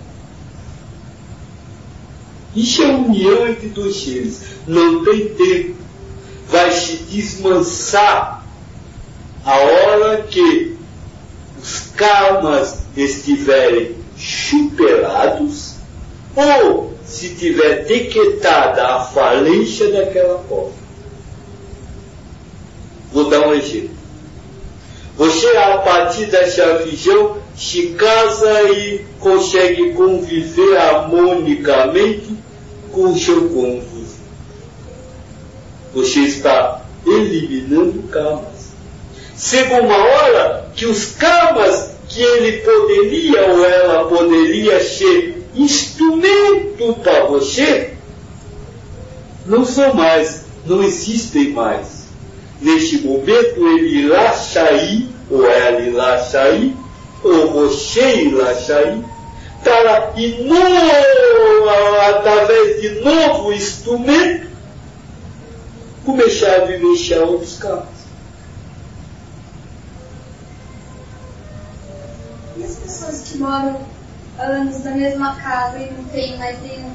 Isso 2.56 2.82
é 2.82 2.86
união 2.86 3.48
entre 3.48 3.68
dois 3.68 3.96
seres. 3.96 4.42
Não 4.66 5.04
tem 5.04 5.28
tempo. 5.34 5.76
Vai 6.50 6.72
se 6.72 6.96
desmansar 7.04 8.44
a 9.44 9.56
hora 9.56 10.22
que 10.22 10.76
os 11.62 11.90
karmas 11.94 12.80
estiverem 12.96 13.96
superados 14.46 15.74
ou 16.34 16.94
se 17.04 17.30
tiver 17.30 17.84
decretada 17.84 18.86
a 18.86 19.00
falência 19.00 19.90
daquela 19.90 20.38
forma. 20.40 20.72
Vou 23.12 23.28
dar 23.28 23.48
um 23.48 23.54
exemplo. 23.54 23.96
Você, 25.16 25.48
a 25.56 25.78
partir 25.78 26.26
dessa 26.26 26.78
visão, 26.78 27.38
se 27.56 27.88
casa 27.88 28.70
e 28.70 29.04
consegue 29.18 29.92
conviver 29.94 30.76
harmonicamente 30.76 32.36
com 32.92 33.12
o 33.12 33.18
seu 33.18 33.48
cônjuge. 33.48 34.06
Você 35.92 36.20
está 36.20 36.82
eliminando 37.04 38.02
karmas. 38.04 38.68
Chega 39.36 39.82
uma 39.82 39.96
hora 39.96 40.70
que 40.76 40.86
os 40.86 41.06
karmas 41.06 41.97
que 42.08 42.22
ele 42.22 42.58
poderia 42.58 43.50
ou 43.50 43.64
ela 43.64 44.04
poderia 44.08 44.82
ser 44.82 45.46
instrumento 45.54 46.94
para 47.02 47.24
você, 47.26 47.94
não 49.46 49.64
são 49.64 49.94
mais, 49.94 50.44
não 50.66 50.82
existem 50.82 51.50
mais. 51.50 52.06
Neste 52.60 52.98
momento 52.98 53.66
ele 53.68 54.04
irá 54.04 54.32
sair, 54.32 55.08
ou 55.30 55.46
ela 55.46 55.80
irá 55.80 56.18
sair, 56.18 56.74
ou 57.22 57.52
você 57.52 58.22
irá 58.22 58.54
sair, 58.54 59.04
para 59.62 60.14
através 62.08 62.80
de 62.80 63.00
novo 63.00 63.52
instrumento 63.52 64.48
começar 66.04 66.62
a 66.62 66.64
vivenciar 66.64 67.20
outros 67.20 67.58
campos. 67.58 67.97
Pessoas 72.98 73.22
que 73.22 73.38
moram 73.38 73.80
anos 74.38 74.84
na 74.84 74.90
mesma 74.92 75.36
casa 75.36 75.78
e 75.78 75.90
não 75.92 76.04
tem 76.04 76.36
mais 76.36 76.60
nenhum 76.62 76.90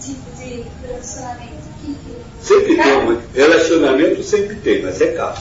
tipo 0.00 0.30
de 0.36 0.64
relacionamento? 0.86 1.70
Que, 1.80 1.94
que... 1.94 2.46
Sempre 2.46 2.76
tem 2.76 2.96
um 2.96 3.20
relacionamento, 3.34 4.22
sempre 4.22 4.56
tem, 4.56 4.82
mas 4.82 5.00
é 5.00 5.12
caro. 5.12 5.40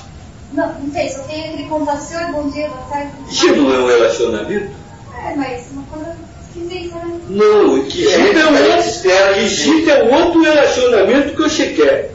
Não, 0.53 0.73
não 0.79 0.89
tem, 0.89 1.11
só 1.11 1.23
tem 1.23 1.49
aquele 1.49 1.69
contação, 1.69 2.31
bom 2.31 2.49
dia, 2.49 2.69
boa 2.69 2.81
tarde. 2.89 3.11
Isso 3.29 3.55
não 3.55 3.73
é 3.73 3.79
um 3.79 3.87
relacionamento? 3.87 4.71
É, 5.15 5.35
mas 5.35 5.67
uma 5.71 5.83
coisa 5.83 6.15
esquisita, 6.47 6.95
né? 6.95 7.19
Não, 7.29 7.75
o 7.75 7.85
que 7.85 8.07
é, 8.07 8.13
é, 8.13 8.19
um 8.19 8.55
outro, 8.75 9.89
é 9.89 10.03
um 10.03 10.25
outro 10.25 10.41
relacionamento 10.41 11.35
que 11.35 11.41
você 11.41 11.67
quer. 11.73 12.11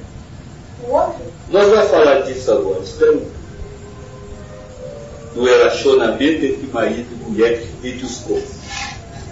O 0.87 0.93
outro? 0.93 1.23
Nós 1.51 1.69
vamos 1.69 1.91
falar 1.91 2.23
disso 2.23 2.51
agora, 2.51 2.81
espera 2.81 3.13
um 3.13 3.27
Do 5.35 5.45
relacionamento 5.45 6.45
entre 6.45 6.69
marido 6.73 7.09
e 7.13 7.31
mulher, 7.31 7.65
entre 7.83 8.07
os 8.07 8.19
corpos. 8.19 8.55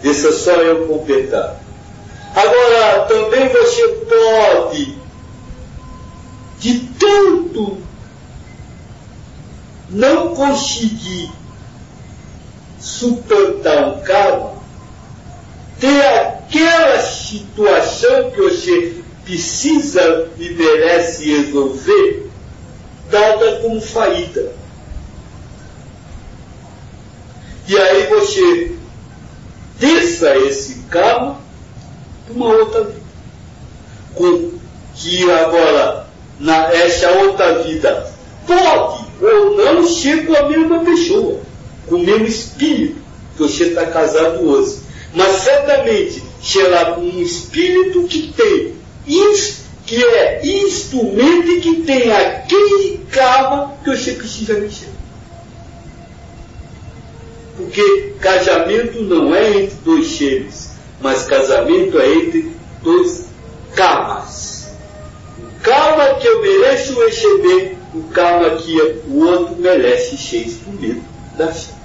Deixa 0.02 0.32
só 0.32 0.52
eu 0.52 0.86
completar. 0.86 1.60
Agora, 2.34 3.04
também 3.06 3.48
você 3.48 3.88
pode, 3.88 4.96
de 6.58 6.80
tanto 6.98 7.78
não 9.90 10.34
conseguir 10.34 11.30
suplantar 12.80 13.90
um 13.90 14.00
karma, 14.00 14.54
ter 15.78 16.04
aquela 16.06 17.00
situação 17.00 18.30
que 18.30 18.40
você 18.40 19.02
precisa 19.24 20.28
e 20.38 20.50
merece 20.50 21.36
resolver, 21.36 22.28
dada 23.10 23.60
como 23.60 23.80
faída. 23.80 24.61
E 27.68 27.78
aí 27.78 28.06
você 28.06 28.72
desça 29.78 30.36
esse 30.36 30.80
karma 30.90 31.40
para 32.26 32.34
uma 32.34 32.54
outra 32.54 32.84
vida. 32.84 33.02
Com 34.14 34.52
que 34.94 35.30
agora, 35.30 36.06
na 36.38 36.72
essa 36.72 37.10
outra 37.10 37.62
vida, 37.62 38.12
pode 38.46 39.02
ou 39.20 39.56
não 39.56 39.88
ser 39.88 40.26
com 40.26 40.34
a 40.34 40.48
mesma 40.48 40.80
pessoa, 40.80 41.40
com 41.86 41.96
o 41.96 42.04
mesmo 42.04 42.26
espírito 42.26 42.96
que 43.36 43.42
você 43.42 43.64
está 43.64 43.86
casado 43.86 44.46
hoje. 44.46 44.80
Mas 45.14 45.36
certamente 45.36 46.22
será 46.42 46.92
com 46.92 47.02
um 47.02 47.20
espírito 47.20 48.04
que 48.04 48.32
tem, 48.32 48.74
que 49.86 50.04
é 50.04 50.40
instrumento 50.44 51.60
que 51.60 51.82
tem 51.82 52.10
aquele 52.12 52.98
karma 53.10 53.74
que 53.84 53.90
você 53.90 54.12
precisa 54.12 54.54
mexer. 54.54 54.91
Porque 57.62 58.14
casamento 58.20 59.02
não 59.02 59.32
é 59.32 59.62
entre 59.62 59.76
dois 59.84 60.16
seres, 60.16 60.70
mas 61.00 61.24
casamento 61.24 61.98
é 61.98 62.12
entre 62.12 62.56
dois 62.82 63.26
karmas. 63.74 64.68
O 65.38 65.60
karma 65.62 66.14
que 66.14 66.26
eu 66.26 66.42
mereço 66.42 67.00
receber, 67.04 67.78
o 67.94 68.02
karma 68.08 68.56
que 68.56 68.80
o 69.06 69.24
outro 69.24 69.56
merece 69.56 70.18
ser 70.18 70.44
instrumento 70.44 71.04
da 71.38 71.52
chama. 71.52 71.80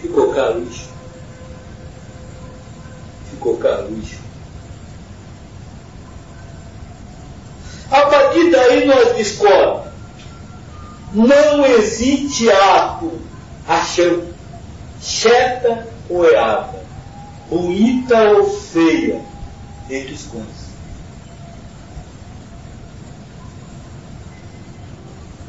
Ficou 0.00 0.32
caro 0.32 0.62
isso? 0.68 0.88
Ficou 3.30 3.56
caro 3.58 3.88
isso? 4.02 4.18
A 7.92 8.02
partir 8.02 8.50
daí 8.50 8.86
nós 8.86 9.14
descobrimos 9.16 9.87
não 11.12 11.64
existe 11.64 12.50
ato 12.50 13.12
achando 13.66 14.34
certa 15.00 15.86
ou 16.08 16.24
errada, 16.24 16.82
bonita 17.48 18.30
ou 18.32 18.50
feia 18.50 19.20
entre 19.88 20.14
os 20.14 20.22
cônjuges. 20.24 20.68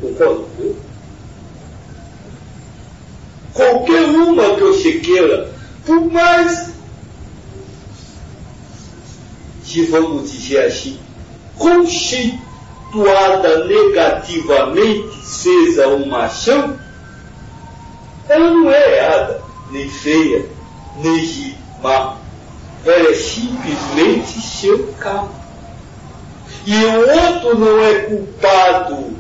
Concordo 0.02 0.48
com 0.56 0.90
Qualquer 3.54 4.06
uma 4.06 4.56
que 4.56 4.62
você 4.62 4.94
queira, 5.00 5.52
por 5.86 6.06
mais 6.10 6.72
que 9.66 9.84
vamos 9.84 10.32
dizer 10.32 10.66
assim, 10.66 10.98
conceituada 12.92 13.66
negativamente 13.66 15.26
seja 15.26 15.88
uma 15.88 16.26
ação, 16.26 16.78
ela 18.28 18.50
não 18.52 18.72
é 18.72 18.98
errada, 18.98 19.42
nem 19.72 19.90
feia, 19.90 20.46
nem 20.98 21.56
má. 21.82 22.18
Ela 22.86 23.10
é 23.10 23.14
simplesmente 23.14 24.42
seu 24.42 24.94
carro. 25.00 25.32
E 26.66 26.76
o 26.76 27.00
outro 27.00 27.58
não 27.58 27.84
é 27.84 28.00
culpado. 28.02 29.18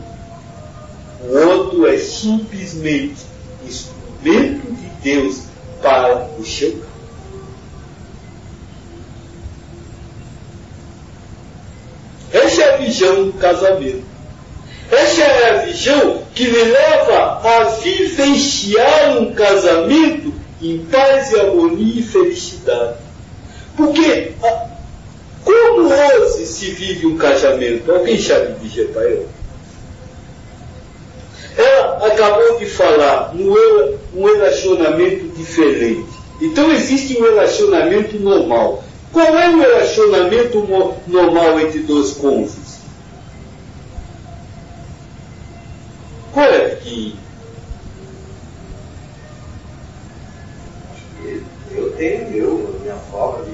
O 1.21 1.38
outro 1.47 1.88
é 1.88 1.97
simplesmente 1.97 3.25
instrumento 3.65 4.71
de 4.71 4.88
Deus 5.01 5.43
para 5.82 6.29
o 6.38 6.45
seu 6.45 6.71
carro. 6.71 6.88
Essa 12.32 12.62
é 12.62 12.74
a 12.74 12.78
visão 12.78 13.26
do 13.26 13.34
casamento. 13.34 14.04
Essa 14.92 15.22
é 15.22 15.50
a 15.50 15.54
visão 15.65 16.24
que 16.34 16.48
me 16.48 16.63
leva 16.63 17.42
a 17.44 17.63
vivenciar 17.82 19.18
um 19.18 19.34
casamento 19.34 20.34
em 20.62 20.80
paz 20.86 21.32
e 21.32 21.39
harmonia 21.39 22.00
e 22.00 22.04
felicidade. 22.04 22.98
Porque 23.78 24.34
como 25.44 25.89
hoje 25.89 26.46
se 26.46 26.72
vive 26.72 27.08
um 27.08 27.18
casamento? 27.18 27.92
Alguém 27.92 28.20
sabe 28.20 28.54
dizer 28.62 28.89
para 28.89 29.04
eu? 29.04 29.28
Ela 31.58 32.08
acabou 32.08 32.58
de 32.58 32.65
falar 32.65 33.34
um 33.36 34.26
relacionamento 34.26 35.28
diferente. 35.36 36.10
Então 36.42 36.72
existe 36.72 37.18
um 37.18 37.24
relacionamento 37.24 38.18
normal. 38.20 38.84
Qual 39.12 39.26
é 39.26 39.50
o 39.50 39.60
relacionamento 39.60 40.67
normal 41.08 41.60
entre 41.60 41.80
dois 41.80 42.12
cônjuges? 42.13 42.80
Qual 46.32 46.45
é 46.45 46.76
que. 46.76 47.17
Eu 51.72 51.91
tenho 51.91 52.36
eu, 52.36 52.76
a 52.76 52.84
minha 52.84 52.95
forma 53.12 53.45
de 53.45 53.52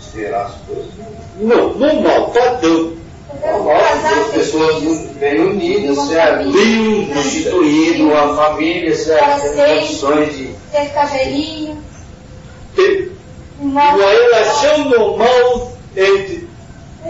esperar 0.00 0.46
as 0.46 0.54
coisas. 0.66 0.92
Não, 1.40 1.74
normal, 1.74 2.30
padrão. 2.30 2.92
Normal, 3.40 3.76
as 3.76 4.32
pessoas 4.32 4.82
bem 5.16 5.40
unidas, 5.40 5.98
certo? 6.08 6.52
Bem 6.52 7.06
constituído, 7.12 8.04
uma 8.04 8.36
família, 8.36 8.94
certo? 8.94 9.54
Tem 9.54 9.80
condições 9.80 10.36
de. 10.36 10.54
Ter 10.70 10.92
cabelinho. 10.92 11.82
Uma 13.62 13.92
relação 13.92 14.90
normal 14.90 15.76
entre 15.96 16.48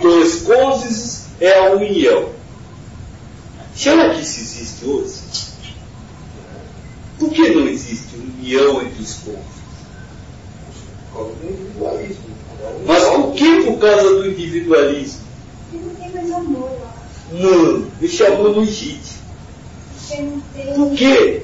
dois 0.03 0.43
cônjuges 0.43 1.29
é 1.41 1.59
a 1.59 1.73
união. 1.73 2.29
Será 3.75 4.11
que 4.11 4.21
isso 4.21 4.41
existe 4.41 4.85
hoje? 4.85 5.15
Por 7.19 7.31
que 7.31 7.51
não 7.55 7.67
existe 7.67 8.17
união 8.17 8.83
entre 8.83 9.03
os 9.03 9.15
povos? 9.15 9.63
individualismo. 11.43 12.25
Mas 12.87 13.05
por 13.05 13.33
que 13.35 13.63
por 13.63 13.79
causa 13.79 14.09
do 14.15 14.29
individualismo? 14.29 15.21
não 15.73 15.95
tem 15.95 16.11
mais 16.11 16.33
amor 16.33 16.71
Não, 17.33 17.87
ele 18.01 18.09
chamou 18.09 18.55
no 18.55 18.63
Egito. 18.63 19.23
Por 20.77 20.93
quê? 20.95 21.43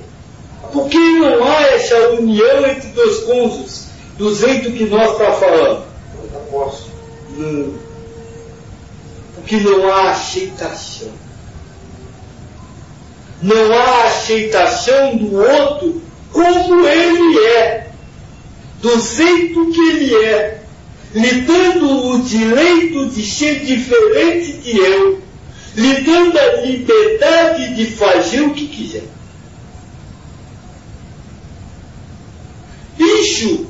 Porque 0.73 0.99
não 0.99 1.43
há 1.45 1.63
essa 1.63 2.11
união 2.11 2.67
entre 2.67 2.89
dois 2.89 3.21
cônjuges, 3.21 3.88
do 4.19 4.35
jeito 4.35 4.73
que 4.73 4.85
nós 4.85 5.13
estamos 5.13 5.39
tá 5.39 5.47
falando. 5.47 5.85
Não. 7.37 7.75
Porque 9.37 9.57
não 9.59 9.93
há 9.93 10.11
aceitação. 10.11 11.09
Não 13.41 13.73
há 13.73 14.05
aceitação 14.07 15.17
do 15.17 15.37
outro 15.37 16.03
como 16.33 16.87
ele 16.87 17.39
é, 17.47 17.91
do 18.83 19.01
jeito 19.01 19.71
que 19.71 19.81
ele 19.81 20.15
é, 20.25 20.63
lhe 21.15 21.41
dando 21.43 22.11
o 22.11 22.23
direito 22.23 23.07
de 23.11 23.25
ser 23.25 23.61
diferente 23.65 24.53
de 24.59 24.77
eu, 24.77 25.23
lhe 25.77 26.01
dando 26.01 26.37
a 26.37 26.53
liberdade 26.63 27.77
de 27.77 27.87
fazer 27.87 28.41
o 28.41 28.53
que 28.53 28.67
quiser. 28.67 29.05
Isso 32.99 33.68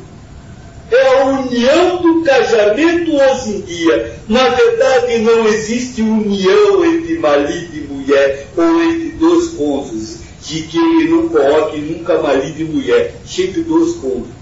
união 1.48 1.96
do 2.02 2.22
casamento 2.22 3.16
hoje 3.16 3.50
em 3.50 3.60
dia. 3.62 4.14
Na 4.28 4.48
verdade, 4.50 5.18
não 5.18 5.46
existe 5.48 6.02
união 6.02 6.84
entre 6.84 7.18
marido 7.18 7.76
e 7.76 7.80
mulher 7.80 8.46
ou 8.56 8.82
entre 8.82 9.08
dois 9.10 9.48
cônjuges, 9.50 10.20
de 10.42 10.62
que 10.62 10.78
ele 10.78 11.10
não 11.10 11.28
coloque 11.28 11.78
nunca 11.78 12.20
marido 12.20 12.60
e 12.60 12.64
mulher, 12.64 13.14
sempre 13.26 13.62
dois 13.62 13.94
cônjuges. 13.96 14.38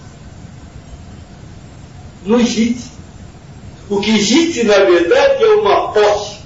Não 2.25 2.41
existe. 2.41 2.91
O 3.89 4.01
que 4.01 4.11
existe, 4.11 4.65
na 4.65 4.79
verdade, 4.79 5.45
é 5.45 5.55
uma 5.55 5.93
posse, 5.93 6.39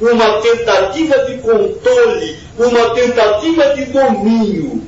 uma 0.00 0.40
tentativa 0.40 1.18
de 1.26 1.36
controle, 1.38 2.38
uma 2.58 2.90
tentativa 2.94 3.74
de 3.74 3.84
domínio. 3.86 4.82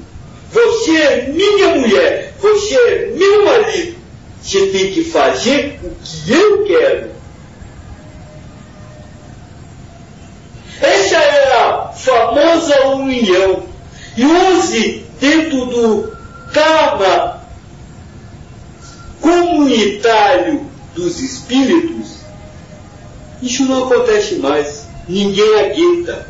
Você 0.51 0.97
é 0.97 1.29
minha 1.29 1.75
mulher, 1.77 2.35
você 2.41 2.75
é 2.75 3.13
meu 3.15 3.45
marido. 3.45 3.98
Você 4.43 4.67
tem 4.69 4.93
que 4.93 5.05
fazer 5.05 5.79
o 5.83 5.91
que 5.91 6.33
eu 6.33 6.65
quero. 6.65 7.11
Essa 10.81 11.17
é 11.17 11.61
a 11.61 11.89
famosa 11.89 12.87
união. 12.89 13.65
E 14.17 14.25
hoje, 14.25 15.07
dentro 15.21 15.67
do 15.67 16.17
karma 16.53 17.43
comunitário 19.21 20.67
dos 20.95 21.21
espíritos, 21.21 22.19
isso 23.43 23.65
não 23.65 23.85
acontece 23.85 24.37
mais. 24.37 24.87
Ninguém 25.09 25.61
aguenta. 25.61 26.27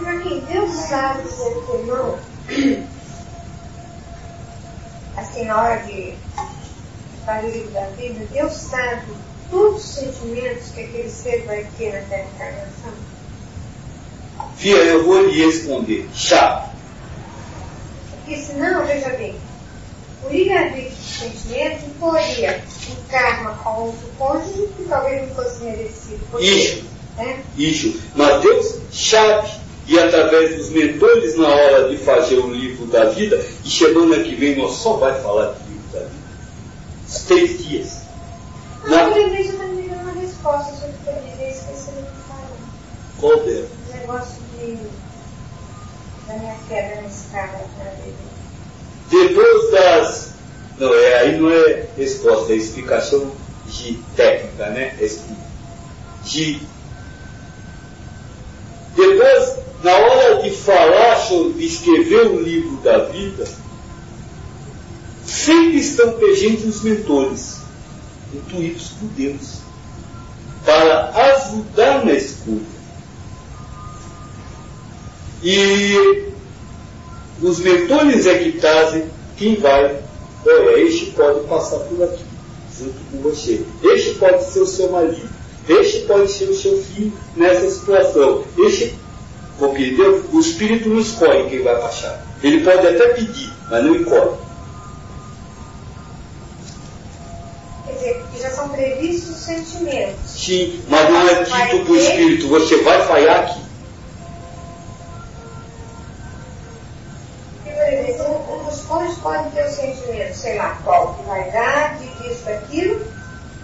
Mas 0.00 0.42
Deus 0.44 0.70
sabe 0.88 1.28
ser 1.28 1.56
irmão 1.78 2.18
assim, 5.32 5.44
na 5.44 5.62
hora 5.62 5.76
de 5.82 6.14
fazer 7.24 7.46
o 7.46 7.50
livro 7.50 7.70
da 7.70 7.86
vida, 7.86 8.26
Deus 8.30 8.52
sabe 8.52 9.06
todos 9.50 9.84
os 9.84 9.94
sentimentos 9.94 10.68
que 10.70 10.82
aquele 10.82 11.08
ser 11.08 11.44
vai 11.46 11.66
ter 11.78 11.92
nessa 11.92 12.18
encarnação? 12.18 12.92
Fia, 14.56 14.76
eu 14.76 15.04
vou 15.04 15.26
lhe 15.26 15.44
responder. 15.44 16.08
Chá. 16.14 16.70
Porque 18.10 18.36
senão, 18.36 18.86
veja 18.86 19.10
bem, 19.10 19.34
o 20.24 20.28
livre-arbítrio 20.28 20.90
de 20.90 21.02
sentimento 21.02 21.90
poria 21.98 22.62
um 22.90 23.10
karma 23.10 23.54
com 23.56 23.82
outro 23.82 24.08
cônjuge 24.18 24.68
que 24.76 24.84
talvez 24.84 25.28
não 25.28 25.34
fosse 25.34 25.64
merecido. 25.64 26.20
Isso. 26.40 26.84
Né? 27.16 27.42
Isso. 27.56 28.00
Mas 28.14 28.40
Deus 28.40 28.78
sabe 28.92 29.50
e 29.86 29.98
através 29.98 30.56
dos 30.56 30.70
mentores 30.70 31.36
na 31.36 31.48
hora 31.48 31.88
de 31.88 31.96
fazer 31.98 32.36
o 32.36 32.50
livro 32.50 32.71
da 32.92 33.06
vida, 33.06 33.44
e 33.64 33.70
semana 33.70 34.22
que 34.22 34.34
vem 34.34 34.56
nós 34.56 34.74
só 34.74 34.94
vai 34.94 35.20
falar 35.20 35.54
de 35.54 35.72
livro 35.72 35.88
da 35.92 36.00
vida. 36.00 37.26
Três 37.26 37.58
dias. 37.64 38.02
Na... 38.86 39.02
Eu 39.02 39.14
lembrei 39.14 39.48
de 39.48 39.94
uma 39.94 40.12
resposta 40.12 40.72
sobre 40.74 40.90
o 40.90 40.98
que 40.98 41.08
eu 41.08 41.48
disse, 41.48 41.60
esqueci 41.60 41.90
de 41.90 42.28
falar. 42.28 42.50
Qual 43.18 43.36
delas? 43.40 43.68
O 43.88 43.96
negócio 43.96 44.42
de, 44.58 44.76
da 46.28 46.34
minha 46.38 46.56
queda 46.68 47.00
na 47.00 47.08
escada 47.08 47.58
na 47.78 47.90
vida. 48.02 48.32
Depois 49.10 49.70
das. 49.72 50.32
Não, 50.78 50.94
é, 50.94 51.18
aí 51.20 51.38
não 51.38 51.50
é 51.50 51.86
resposta, 51.96 52.52
é 52.52 52.56
explicação 52.56 53.30
de 53.66 53.94
técnica, 54.16 54.70
né? 54.70 54.96
De. 56.24 56.60
Depois 58.96 59.62
na 59.82 59.96
hora 59.96 60.42
de 60.42 60.50
falar 60.50 61.16
sobre 61.16 61.64
escrever 61.64 62.26
o 62.28 62.40
livro 62.40 62.76
da 62.82 62.98
vida, 62.98 63.44
sempre 65.24 65.78
estão 65.78 66.12
presentes 66.12 66.64
os 66.64 66.82
mentores, 66.82 67.56
intuídos 68.32 68.88
por 68.90 69.08
Deus, 69.10 69.58
para 70.64 71.10
ajudar 71.10 72.04
na 72.04 72.12
escolha. 72.12 72.82
E 75.42 76.30
os 77.42 77.58
mentores 77.58 78.26
é 78.26 78.38
que 78.38 78.52
trazem 78.52 79.10
quem 79.36 79.56
vai, 79.56 80.00
olha, 80.46 80.80
este 80.80 81.06
pode 81.06 81.40
passar 81.48 81.80
por 81.80 82.04
aqui, 82.04 82.24
junto 82.78 82.94
com 83.10 83.18
você. 83.18 83.64
Este 83.82 84.14
pode 84.14 84.44
ser 84.44 84.60
o 84.60 84.66
seu 84.66 84.92
marido. 84.92 85.28
Este 85.68 86.00
pode 86.02 86.30
ser 86.30 86.48
o 86.48 86.54
seu 86.54 86.80
filho 86.82 87.12
nessa 87.36 87.68
situação. 87.70 88.44
Este 88.58 88.94
Compreendeu? 89.62 90.28
O 90.32 90.40
espírito 90.40 90.88
não 90.88 90.98
escolhe 90.98 91.48
quem 91.48 91.62
vai 91.62 91.80
baixar. 91.80 92.20
Ele 92.42 92.64
pode 92.64 92.84
até 92.84 93.10
pedir, 93.10 93.52
mas 93.70 93.84
não 93.84 93.94
escolhe. 93.94 94.32
Quer 97.86 97.92
dizer, 97.92 98.14
porque 98.22 98.42
já 98.42 98.50
são 98.50 98.68
previstos 98.70 99.30
os 99.30 99.36
sentimentos. 99.36 100.18
Sim, 100.26 100.82
mas 100.88 101.08
não 101.08 101.28
é 101.28 101.44
dito 101.44 101.84
para 101.84 101.92
o 101.92 101.96
espírito, 101.96 102.48
você 102.48 102.82
vai 102.82 103.06
falhar 103.06 103.38
aqui. 103.38 103.62
por 107.62 107.70
exemplo, 107.70 108.44
um 108.52 108.64
dos 108.68 108.80
pontos 108.80 109.16
pode 109.18 109.48
ter 109.50 109.64
o 109.64 109.70
sentimento, 109.70 110.34
sei 110.34 110.56
lá, 110.56 110.76
qual 110.82 111.14
que 111.14 111.22
vai 111.28 111.48
dar, 111.52 111.98
de 111.98 112.06
disso, 112.20 112.44
daquilo, 112.46 113.00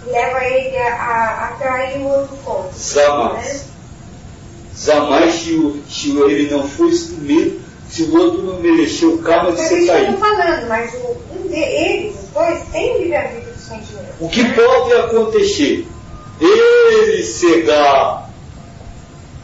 e 0.06 0.10
leva 0.10 0.44
ele 0.44 0.76
a, 0.76 0.94
a, 0.94 1.48
a 1.48 1.52
trair 1.54 1.98
o 1.98 2.06
outro 2.06 2.36
ponto. 2.44 2.70
Jamais. 2.78 3.64
Né? 3.64 3.67
Jamais 4.88 5.34
se, 5.34 6.16
ele 6.16 6.50
não 6.50 6.66
for 6.66 6.88
instrumento, 6.88 7.60
se 7.90 8.04
o 8.04 8.18
outro 8.18 8.42
não 8.42 8.58
mereceu 8.58 9.16
o 9.16 9.18
karma 9.18 9.52
de 9.52 9.60
ser 9.60 9.86
caído. 9.86 10.12
Eu 10.12 10.14
estou 10.14 10.28
falando, 10.30 10.66
mas 10.66 10.94
o, 10.94 11.16
um 11.36 11.46
de, 11.46 11.58
eles, 11.58 12.16
os 12.22 12.30
dois, 12.30 12.62
tem 12.72 12.98
livre-arbítrio 13.02 13.52
do 13.52 13.60
sentimento. 13.60 14.14
O 14.18 14.30
que 14.30 14.42
pode 14.54 14.92
acontecer? 14.94 15.86
Ele 16.40 17.22
chegar 17.22 18.30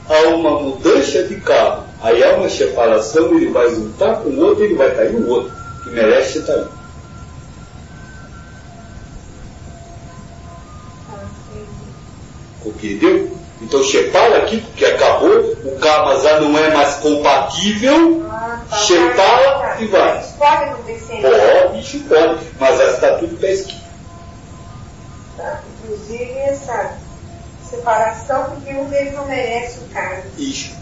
a 0.09 0.29
uma 0.29 0.63
mudança 0.63 1.25
de 1.25 1.39
carro, 1.41 1.85
aí 2.01 2.25
há 2.25 2.37
uma 2.37 2.49
separação, 2.49 3.37
ele 3.37 3.51
vai 3.51 3.69
lutar 3.69 4.23
com 4.23 4.31
o 4.31 4.41
outro, 4.41 4.65
ele 4.65 4.77
vai 4.77 4.95
cair 4.95 5.13
no 5.13 5.29
outro, 5.29 5.53
que 5.83 5.91
merece 5.91 6.41
ser 6.41 6.47
caído. 6.47 6.71
Entendeu? 12.65 13.44
Então 13.65 13.83
separa 13.83 14.39
aqui, 14.39 14.61
porque 14.61 14.85
acabou, 14.85 15.57
o 15.65 15.79
karma 15.81 16.21
já 16.21 16.39
não 16.39 16.57
é 16.59 16.71
mais 16.71 16.97
compatível, 16.97 18.23
ah, 18.31 18.61
tá, 18.69 18.77
tá, 18.77 19.77
e 19.81 19.87
vai. 19.87 20.21
Isso 20.21 20.35
pode 20.39 20.65
acontecer? 20.65 21.23
Pode, 21.23 21.81
isso 21.81 22.01
pode, 22.01 22.45
mas 22.61 22.79
já 22.79 22.91
está 22.91 23.17
tudo 23.17 23.37
pesquisa. 23.39 23.83
Tá, 25.39 25.63
inclusive 25.83 26.39
essa 26.41 26.99
separação, 27.63 28.51
porque 28.51 28.71
um 28.75 28.85
deles 28.91 29.15
não 29.15 29.27
merece 29.27 29.79
o 29.79 29.95
karma. 29.95 30.25
Isso. 30.39 30.75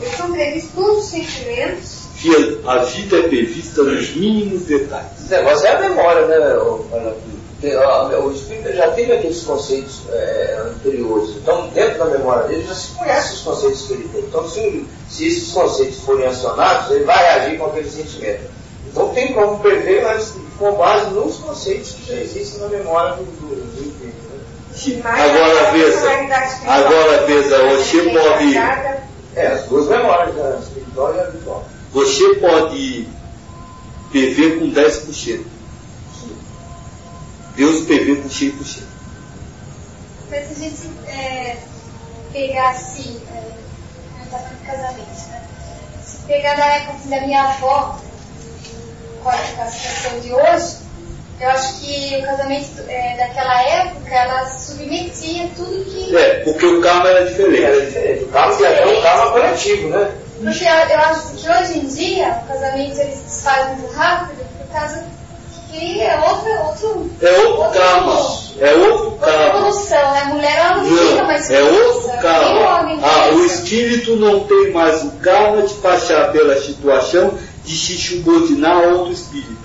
Eles 0.00 0.16
são 0.16 0.32
previstos 0.32 0.72
todos 0.72 0.98
os 0.98 1.10
sentimentos. 1.10 2.02
Filha, 2.14 2.58
a 2.64 2.78
vida 2.78 3.18
é 3.18 3.22
prevista 3.22 3.82
nos 3.82 4.14
mínimos 4.14 4.62
detalhes. 4.66 5.20
Esse 5.20 5.30
negócio 5.32 5.66
é 5.66 5.74
a 5.74 5.80
memória, 5.80 6.26
né, 6.26 6.36
Ana 6.36 7.14
o 7.68 8.32
espírito 8.32 8.72
já 8.74 8.90
teve 8.90 9.12
aqueles 9.12 9.42
conceitos 9.42 10.00
é, 10.10 10.62
anteriores. 10.66 11.30
Então, 11.36 11.68
dentro 11.68 11.98
da 11.98 12.04
memória 12.06 12.48
dele, 12.48 12.66
já 12.66 12.74
se 12.74 12.88
conhece 12.92 13.34
os 13.34 13.40
conceitos 13.42 13.82
que 13.82 13.92
ele 13.92 14.08
tem. 14.08 14.20
Então, 14.22 14.48
se, 14.48 14.86
se 15.08 15.26
esses 15.26 15.52
conceitos 15.52 16.00
forem 16.00 16.26
acionados, 16.26 16.90
ele 16.90 17.04
vai 17.04 17.28
agir 17.30 17.58
com 17.58 17.66
aquele 17.66 17.88
sentimento. 17.88 18.50
Então, 18.90 19.08
tem 19.10 19.32
como 19.32 19.58
prever, 19.60 20.02
mas 20.02 20.34
com 20.58 20.72
base 20.72 21.10
nos 21.10 21.36
conceitos 21.36 21.92
que 21.92 22.06
já 22.08 22.20
existem 22.20 22.60
na 22.60 22.68
memória 22.68 23.12
do, 23.12 23.24
do, 23.24 23.54
do 23.54 23.82
espírito. 23.82 24.22
Né? 24.32 24.32
Agora, 25.04 25.72
veja, 25.72 26.66
agora, 26.66 27.26
veja, 27.26 27.76
você 27.76 28.02
pode. 28.02 28.56
É, 29.34 29.46
as 29.46 29.62
duas 29.64 29.88
memórias, 29.88 30.38
a 30.38 30.58
espiritual 30.58 31.14
e 31.14 31.20
a 31.20 31.22
habitual. 31.22 31.64
Você 31.92 32.34
pode 32.34 33.08
prever 34.10 34.58
com 34.58 34.70
10%. 34.70 35.40
Deus 37.56 37.84
prevê 37.84 38.16
com 38.16 38.28
100%. 38.28 38.82
Mas 40.30 40.50
a 40.50 40.54
gente, 40.54 40.90
é, 41.06 41.56
pegar 42.32 42.70
assim, 42.70 43.20
é, 43.30 43.40
não 44.18 44.26
tá 44.26 44.38
falando 44.38 44.58
de 44.58 44.66
casamento, 44.66 45.28
né? 45.28 45.42
Se 46.02 46.16
pegar 46.26 46.54
da 46.54 46.66
época 46.66 46.92
assim, 46.94 47.10
da 47.10 47.20
minha 47.20 47.42
avó, 47.44 48.00
com 49.22 49.28
a 49.28 49.36
situação 49.36 50.20
de 50.20 50.32
hoje, 50.32 50.76
eu 51.40 51.48
acho 51.48 51.80
que 51.80 52.16
o 52.18 52.22
casamento 52.22 52.84
é, 52.88 53.16
daquela 53.16 53.62
época, 53.62 54.14
ela 54.14 54.46
submetia 54.46 55.50
tudo 55.56 55.84
que. 55.84 56.16
É, 56.16 56.40
porque 56.44 56.66
o 56.66 56.80
karma 56.80 57.08
era 57.08 57.26
diferente. 57.26 57.64
Era 57.64 57.84
diferente. 57.84 58.24
O 58.24 58.28
karma 58.28 58.66
é 58.66 58.86
um 58.86 59.02
karma 59.02 59.30
coletivo, 59.32 59.88
né? 59.88 60.12
Porque 60.42 60.64
eu, 60.64 60.70
eu 60.70 60.98
acho 61.00 61.32
que 61.34 61.48
hoje 61.48 61.78
em 61.78 61.86
dia 61.86 62.42
o 62.44 62.48
casamento 62.48 63.00
ele 63.00 63.12
se 63.12 63.22
desfaz 63.22 63.78
muito 63.78 63.92
rápido 63.92 64.44
por 64.58 64.72
causa 64.72 65.04
que 65.72 66.00
é 66.00 66.16
outro. 66.20 66.50
outro 66.66 67.10
É 67.20 67.38
outro 67.40 67.78
karma. 67.80 68.42
É 68.60 68.74
outro 68.74 69.04
Outra 69.12 69.26
karma. 69.32 69.58
evolução, 69.58 70.12
né? 70.12 70.24
Mulher 70.32 70.56
ela 70.58 70.76
não, 70.76 70.84
fica 70.84 71.14
Não, 71.16 71.24
mais 71.26 71.50
é 71.50 71.62
outro 71.62 72.08
karma. 72.20 72.98
Ah, 73.02 73.30
o 73.32 73.44
espírito 73.46 74.16
não 74.16 74.40
tem 74.40 74.70
mais 74.72 75.02
o 75.02 75.10
karma 75.22 75.62
de 75.62 75.74
passar 75.74 76.30
pela 76.32 76.60
situação 76.60 77.38
de 77.64 77.76
se 77.76 77.96
subordinar 77.96 78.76
a 78.84 78.88
outro 78.88 79.12
espírito. 79.12 79.62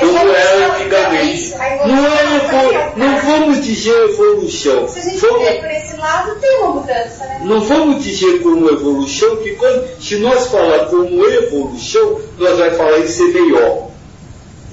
Como 0.00 0.18
era 0.34 0.68
não, 0.68 0.74
antigamente. 0.76 1.54
Não, 1.86 2.06
é 2.06 2.92
não 2.96 3.20
vamos 3.20 3.62
dizer 3.62 3.92
evolução. 4.10 4.88
Se 4.88 4.98
a 4.98 5.02
gente 5.02 5.18
Vamos- 5.18 5.48
por 5.58 5.70
esse 5.70 5.96
lado, 5.98 6.34
tem 6.36 6.58
uma 6.60 6.70
mudança, 6.72 7.24
né? 7.26 7.40
Não 7.44 7.60
vamos 7.60 8.02
dizer 8.02 8.42
como 8.42 8.66
evolução, 8.70 9.36
que 9.36 9.52
quando, 9.56 9.86
se 10.02 10.16
nós 10.16 10.46
falar 10.46 10.86
como 10.86 11.22
evolução, 11.26 12.18
nós 12.38 12.56
vamos 12.58 12.76
falar 12.78 12.98
em 13.00 13.08
ser 13.08 13.24
melhor. 13.28 13.87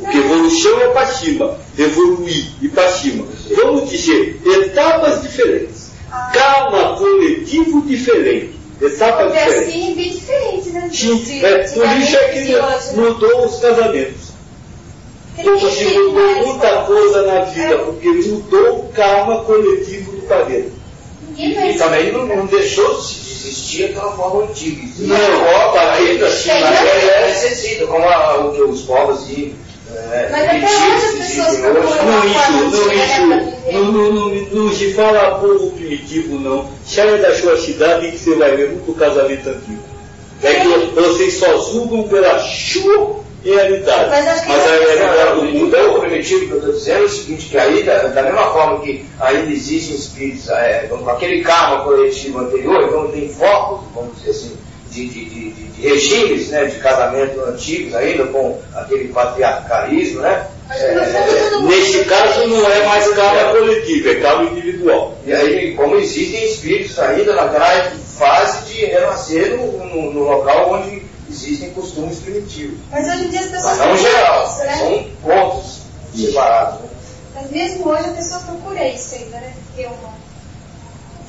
Porque 0.06 0.18
evolução 0.18 0.82
é 0.82 0.88
para 0.90 1.08
cima, 1.08 1.58
evoluir 1.78 2.46
e 2.62 2.70
para 2.70 2.90
cima. 2.92 3.26
Vamos 3.56 3.90
dizer 3.90 4.40
etapas 4.46 5.22
diferentes. 5.22 5.90
Ah. 6.12 6.32
Karma 6.34 6.96
coletivo 6.98 7.82
diferente. 7.82 8.56
Etapa 8.82 9.24
Porque 9.24 9.38
diferente. 9.40 9.70
assim 9.70 9.92
é 9.92 9.96
bem 9.96 10.10
diferente, 10.12 10.70
né? 10.70 10.90
Sim, 10.94 11.16
De- 11.18 11.46
é, 11.46 11.58
por 11.70 11.86
isso 11.98 12.16
é 12.18 12.28
que 12.30 12.40
hoje, 12.40 12.52
né? 12.56 12.80
mudou 12.96 13.46
os 13.46 13.60
casamentos. 13.60 14.26
Porque 15.42 15.66
fica 15.68 16.00
mudou 16.00 16.48
muita 16.48 16.70
coisa 16.84 17.22
na 17.24 17.42
vida, 17.46 17.74
É. 17.74 17.78
porque 17.78 18.08
mudou 18.10 18.80
o 18.80 18.90
karma 18.94 19.44
coletivo 19.44 20.12
do 20.14 20.22
planeta. 20.28 20.70
E 21.38 21.74
também 21.78 22.12
não, 22.14 22.26
não 22.26 22.46
deixou 22.46 22.96
de 22.98 23.04
se 23.08 23.48
existir 23.48 23.86
aquela 23.86 24.12
forma 24.14 24.44
antiga. 24.44 24.82
Não. 25.00 25.16
Opa, 25.70 25.92
ainda 25.94 26.28
assim, 26.28 26.50
Tem, 26.50 26.62
mas 26.62 26.82
né? 26.82 27.24
é, 27.24 27.28
necessita, 27.28 27.88
como 27.88 28.06
a- 28.08 28.46
o 28.46 28.54
que 28.54 28.62
os 28.62 28.82
povos 28.84 29.30
e 29.30 29.54
é, 29.96 30.30
Mas 30.32 30.44
até 30.44 30.58
hoje 30.58 31.06
as 31.06 31.16
pessoas 31.16 31.60
Não, 31.60 32.26
isso, 32.26 32.52
não, 33.72 34.12
não, 34.12 34.30
não, 34.52 34.74
se 34.74 34.94
fala 34.94 35.40
povo 35.40 35.72
primitivo, 35.72 36.40
não. 36.40 36.70
Saia 36.86 37.18
da 37.18 37.34
sua 37.36 37.58
cidade 37.58 38.12
que 38.12 38.18
você 38.18 38.36
vai 38.36 38.56
ver 38.56 38.70
muito 38.70 38.94
casamento 38.94 39.50
antigo. 39.50 39.84
É 40.44 40.54
que 40.54 40.68
vocês 40.94 41.36
só 41.36 41.58
julgam 41.72 42.04
pela 42.04 42.38
sua 42.40 43.24
realidade. 43.44 44.10
Mas 44.10 44.28
acho 44.28 44.42
que 44.44 44.50
Mas 44.50 44.62
a 44.62 44.70
realidade 44.70 45.36
do 45.36 45.42
O 45.42 45.46
mundo 45.46 45.76
é 45.76 45.84
outra. 45.84 46.10
primitivo 46.10 46.46
que 46.46 46.52
eu 46.52 46.58
estou 46.58 46.74
dizendo 46.74 47.02
é 47.02 47.06
o 47.06 47.10
seguinte, 47.10 47.46
que 47.50 47.58
aí, 47.58 47.84
da, 47.84 48.08
da 48.08 48.24
mesma 48.24 48.52
forma 48.52 48.80
que 48.82 49.06
ainda 49.20 49.52
existem 49.52 49.96
espíritos, 49.96 50.50
é, 50.50 50.88
com 50.90 51.10
aquele 51.10 51.42
karma 51.44 51.84
coletivo 51.84 52.40
anterior, 52.40 52.84
então 52.84 53.08
tem 53.08 53.30
focos, 53.30 53.86
vamos 53.94 54.16
dizer 54.18 54.32
assim, 54.32 54.58
de, 54.96 55.08
de, 55.10 55.26
de, 55.26 55.50
de- 55.52 55.82
regimes 55.82 56.48
né, 56.50 56.66
de 56.66 56.80
casamento 56.80 57.40
antigos 57.42 57.94
ainda, 57.94 58.26
com 58.28 58.60
aquele 58.74 59.10
patriarcalismo, 59.10 60.22
né? 60.22 60.48
Mundo 61.54 61.68
Neste 61.68 62.06
caso 62.06 62.48
não 62.48 62.68
é 62.68 62.86
mais 62.88 63.08
karma 63.14 63.52
coletivo, 63.52 64.10
é 64.10 64.16
karma 64.16 64.50
individual. 64.50 65.16
E 65.26 65.32
aí, 65.34 65.76
como 65.76 65.96
existem 65.98 66.44
espíritos 66.46 66.98
ainda 66.98 67.36
naquela 67.36 67.92
fase 68.18 68.66
de 68.74 68.86
renascer 68.86 69.56
no, 69.58 69.72
no- 69.86 70.14
no 70.14 70.20
local 70.24 70.72
onde 70.74 71.04
existem 71.30 71.70
costumes 71.72 72.18
primitivos. 72.20 72.80
Mas 72.90 73.08
hoje 73.08 73.26
em 73.26 73.30
dia 73.30 73.42
as 73.42 73.46
pessoas 73.48 73.78
Mas 73.78 73.88
não 73.88 73.98
geral, 73.98 74.48
isso, 74.48 74.60
né? 74.60 74.76
são 74.78 75.08
pontos 75.22 75.80
separados. 76.16 76.80
Né? 76.82 76.88
Mas 77.36 77.52
mesmo 77.52 77.88
hoje 77.90 78.06
a 78.10 78.14
pessoa 78.14 78.40
procura 78.42 78.88
isso 78.88 79.16
ainda, 79.16 79.38
né? 79.38 79.54
Ter 79.76 79.86
uma. 79.88 80.16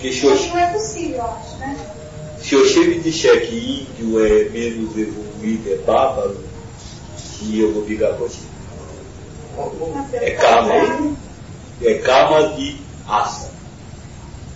Hoje 0.02 0.48
não 0.48 0.58
é 0.58 0.66
possível, 0.72 1.16
eu 1.16 1.24
acho, 1.24 1.56
né? 1.58 1.76
Se 2.46 2.54
eu 2.54 2.64
chego 2.64 2.92
e 2.92 3.00
disser 3.00 3.48
que 3.48 3.88
índio 3.98 4.24
é 4.24 4.48
menos 4.50 4.96
evoluído, 4.96 5.68
é 5.68 5.78
bárbaro, 5.78 6.40
e 7.42 7.60
eu 7.60 7.74
vou 7.74 7.84
brigar 7.84 8.12
com 8.12 8.28
você. 8.28 8.38
É 10.12 10.30
karma 10.30 10.72
aí. 10.72 11.16
É 11.82 11.94
karma 11.94 12.50
de 12.50 12.76
raça. 13.04 13.50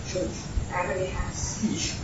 Isso. 0.07 0.19
Água 0.71 0.93
de 0.93 1.05
raça. 1.11 1.65
Isso. 1.65 1.95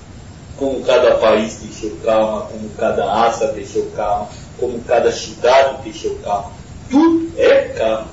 Como 0.58 0.84
cada 0.84 1.16
país 1.20 1.56
tem 1.56 1.72
seu 1.72 1.98
karma, 2.04 2.42
como 2.42 2.70
cada 2.72 3.06
raça 3.06 3.48
tem 3.50 3.66
seu 3.66 3.86
karma, 3.96 4.28
como 4.60 4.82
cada 4.82 5.10
cidade 5.10 5.84
tem 5.84 5.94
seu 5.94 6.16
karma. 6.16 6.52
Tudo 6.90 7.32
é 7.38 7.70
karma. 7.70 8.10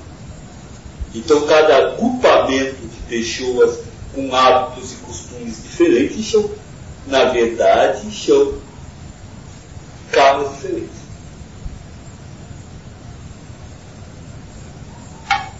Então 1.13 1.45
cada 1.45 1.75
agrupamento 1.77 2.87
de 2.87 2.97
pessoas 3.09 3.79
com 4.13 4.33
hábitos 4.33 4.93
e 4.93 4.95
costumes 4.95 5.61
diferentes 5.61 6.31
são, 6.31 6.49
na 7.07 7.25
verdade, 7.25 8.11
são 8.15 8.53
karmas 10.11 10.53
diferentes. 10.55 11.05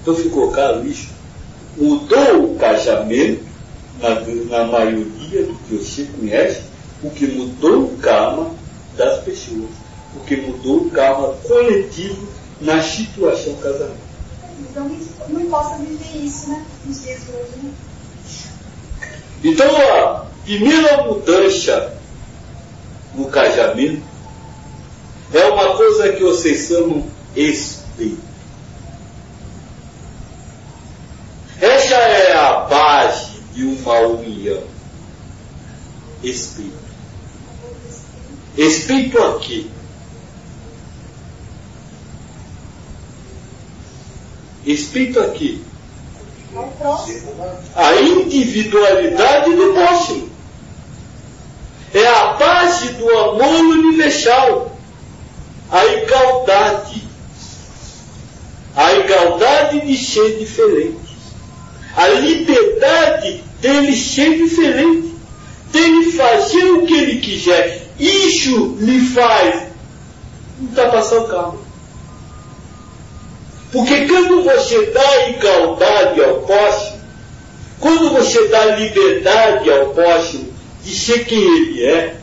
Então 0.02 0.16
ficou 0.16 0.52
claro 0.52 0.86
isso? 0.86 1.10
Mudou 1.78 2.52
o 2.52 2.56
casamento 2.58 3.44
na, 4.00 4.20
na 4.60 4.66
maioria 4.66 5.44
do 5.44 5.56
que 5.56 5.76
você 5.76 6.06
conhece, 6.06 6.62
o 7.04 7.10
que 7.10 7.28
mudou 7.28 7.86
o 7.86 7.98
karma 7.98 8.52
das 8.96 9.24
pessoas, 9.24 9.70
o 10.16 10.20
que 10.26 10.38
mudou 10.38 10.86
o 10.86 10.92
karma 10.92 11.34
coletivo 11.48 12.28
na 12.62 12.82
situação 12.82 13.56
casamento. 13.56 14.06
Então 14.60 14.90
não, 15.30 15.46
possa 15.50 15.78
viver 15.78 16.24
isso, 16.24 16.50
né? 16.50 16.66
Nos 16.86 17.02
dias 17.02 17.22
de 17.26 17.32
hoje, 17.32 17.52
né? 17.64 17.74
Então 19.44 19.68
primeira 20.46 21.04
mudança 21.04 21.98
no 23.16 23.26
casamento 23.26 24.04
é 25.34 25.46
uma 25.46 25.76
coisa 25.76 26.14
que 26.14 26.24
vocês 26.24 26.68
chamam 26.68 27.04
respeito. 27.36 28.22
Essa 31.60 31.96
é 31.96 32.34
a 32.34 32.60
base 32.60 33.40
de 33.54 33.64
uma 33.64 34.00
união. 34.02 34.64
Respeito. 36.22 36.86
Respeito 38.56 39.22
a 39.22 39.40
quê? 39.40 39.66
Respeito 44.64 45.20
a 45.20 45.30
quê? 45.30 45.60
Ao 46.56 46.68
próximo. 46.72 47.34
A 47.76 47.96
individualidade 47.96 49.54
do 49.56 49.74
próximo. 49.74 50.25
É 51.96 52.08
a 52.08 52.34
base 52.34 52.90
do 52.90 53.10
amor 53.10 53.62
universal. 53.62 54.78
A 55.72 55.86
igualdade. 55.86 57.02
A 58.76 58.94
igualdade 58.96 59.80
de 59.80 59.98
ser 59.98 60.38
diferente. 60.38 61.00
A 61.96 62.10
liberdade 62.10 63.42
dele 63.62 63.96
ser 63.96 64.36
diferente. 64.36 65.16
Dele 65.72 66.12
fazer 66.12 66.66
o 66.66 66.86
que 66.86 66.94
ele 66.94 67.22
quiser. 67.22 67.88
Isso 67.98 68.76
lhe 68.78 69.00
faz 69.12 69.68
ultrapassar 70.60 71.20
o 71.20 71.28
carro. 71.30 71.66
Porque 73.72 74.06
quando 74.06 74.44
você 74.44 74.88
dá 74.88 75.30
igualdade 75.30 76.22
ao 76.22 76.42
próximo, 76.42 77.00
quando 77.80 78.10
você 78.10 78.50
dá 78.50 78.66
liberdade 78.66 79.72
ao 79.72 79.92
próximo 79.92 80.55
de 80.86 80.96
ser 80.96 81.26
quem 81.26 81.40
ele 81.40 81.84
é, 81.84 82.16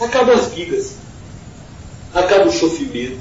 acaba 0.00 0.32
as 0.32 0.46
brigas, 0.46 0.94
acaba 2.14 2.48
o 2.48 2.52
sofrimento, 2.52 3.18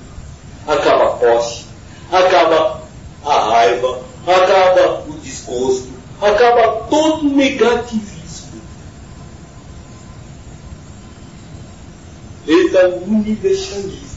acaba 0.65 1.07
a 1.07 1.09
posse, 1.17 1.65
acaba 2.09 2.83
a 3.25 3.49
raiva, 3.49 4.01
acaba 4.25 5.03
o 5.09 5.13
desgosto, 5.19 5.89
acaba 6.21 6.85
todo 6.89 7.27
o 7.27 7.35
negativismo. 7.35 8.61
Ele 12.47 12.69
dá 12.69 12.87
um 12.87 13.03
universalismo. 13.03 14.07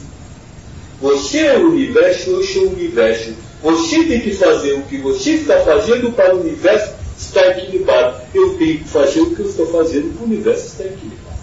Você 1.01 1.39
é 1.39 1.57
o 1.57 1.71
universo, 1.71 2.29
eu 2.29 2.43
sou 2.43 2.63
o 2.63 2.73
universo. 2.73 3.33
Você 3.61 4.05
tem 4.05 4.21
que 4.21 4.33
fazer 4.33 4.73
o 4.73 4.83
que 4.83 4.97
você 4.97 5.31
está 5.31 5.59
fazendo 5.59 6.13
para 6.13 6.33
o 6.33 6.39
universo 6.39 7.00
estar 7.21 7.47
equilibrado. 7.57 8.21
Eu 8.33 8.57
tenho 8.57 8.79
que 8.79 8.87
fazer 8.87 9.21
o 9.21 9.35
que 9.35 9.41
eu 9.41 9.49
estou 9.49 9.67
fazendo 9.71 10.19
o 10.19 10.23
universo 10.23 10.67
estar 10.67 10.85
equilibrado. 10.85 11.37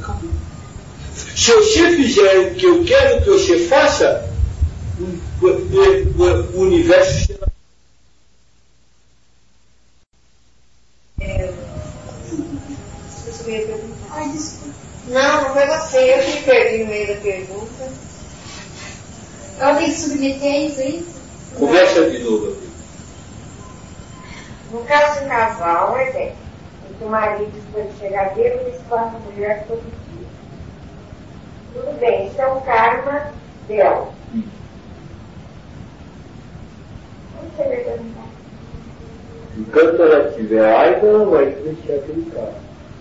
Acabou. 0.00 0.30
Se 1.36 1.52
você 1.52 1.96
fizer 1.96 2.38
o 2.38 2.54
que 2.54 2.66
eu 2.66 2.84
quero 2.84 3.22
que 3.22 3.30
você 3.30 3.58
faça, 3.66 4.28
o, 4.98 5.44
o- 5.46 6.22
o- 6.22 6.56
o 6.56 6.60
universo 6.62 7.26
será. 7.26 7.48
Perguntar. 13.44 13.86
Ai, 14.10 14.28
desculpa. 14.30 14.74
Não, 15.08 15.42
não 15.42 15.52
foi 15.52 15.66
você. 15.66 16.14
Eu 16.14 16.24
que 16.24 16.42
perdi 16.44 16.84
no 16.84 16.90
meio 16.90 17.08
da 17.08 17.20
pergunta. 17.20 17.92
Que 19.78 19.92
submeter 19.92 20.70
isso, 20.70 20.80
é 20.80 20.88
isso? 20.90 21.14
Conversa 21.58 22.10
de 22.10 22.18
novo. 22.20 22.56
No 24.72 24.82
caso 24.84 25.20
de 25.20 25.26
casal, 25.26 25.96
é 25.98 26.10
bem. 26.12 26.32
Em 26.88 26.94
que 26.94 27.04
o 27.04 27.08
marido 27.08 27.52
foi 27.72 27.86
chegar 28.00 28.34
bêbado 28.34 28.70
e 28.70 28.72
espanca 28.72 29.16
a 29.16 29.30
mulher 29.30 29.66
todo 29.68 29.82
dia. 29.82 30.26
Tudo 31.74 32.00
bem, 32.00 32.26
isso 32.28 32.40
é 32.40 32.46
um 32.46 32.60
karma 32.62 33.26
dela. 33.68 34.08
Onde 37.38 37.56
você? 37.56 38.00
Enquanto 39.58 40.02
ela 40.02 40.30
tiver 40.32 40.74
raiva, 40.74 41.06
ela 41.06 41.24
vai 41.26 41.46
deixar 41.46 41.94
aquele 41.94 42.30
cara. 42.30 42.54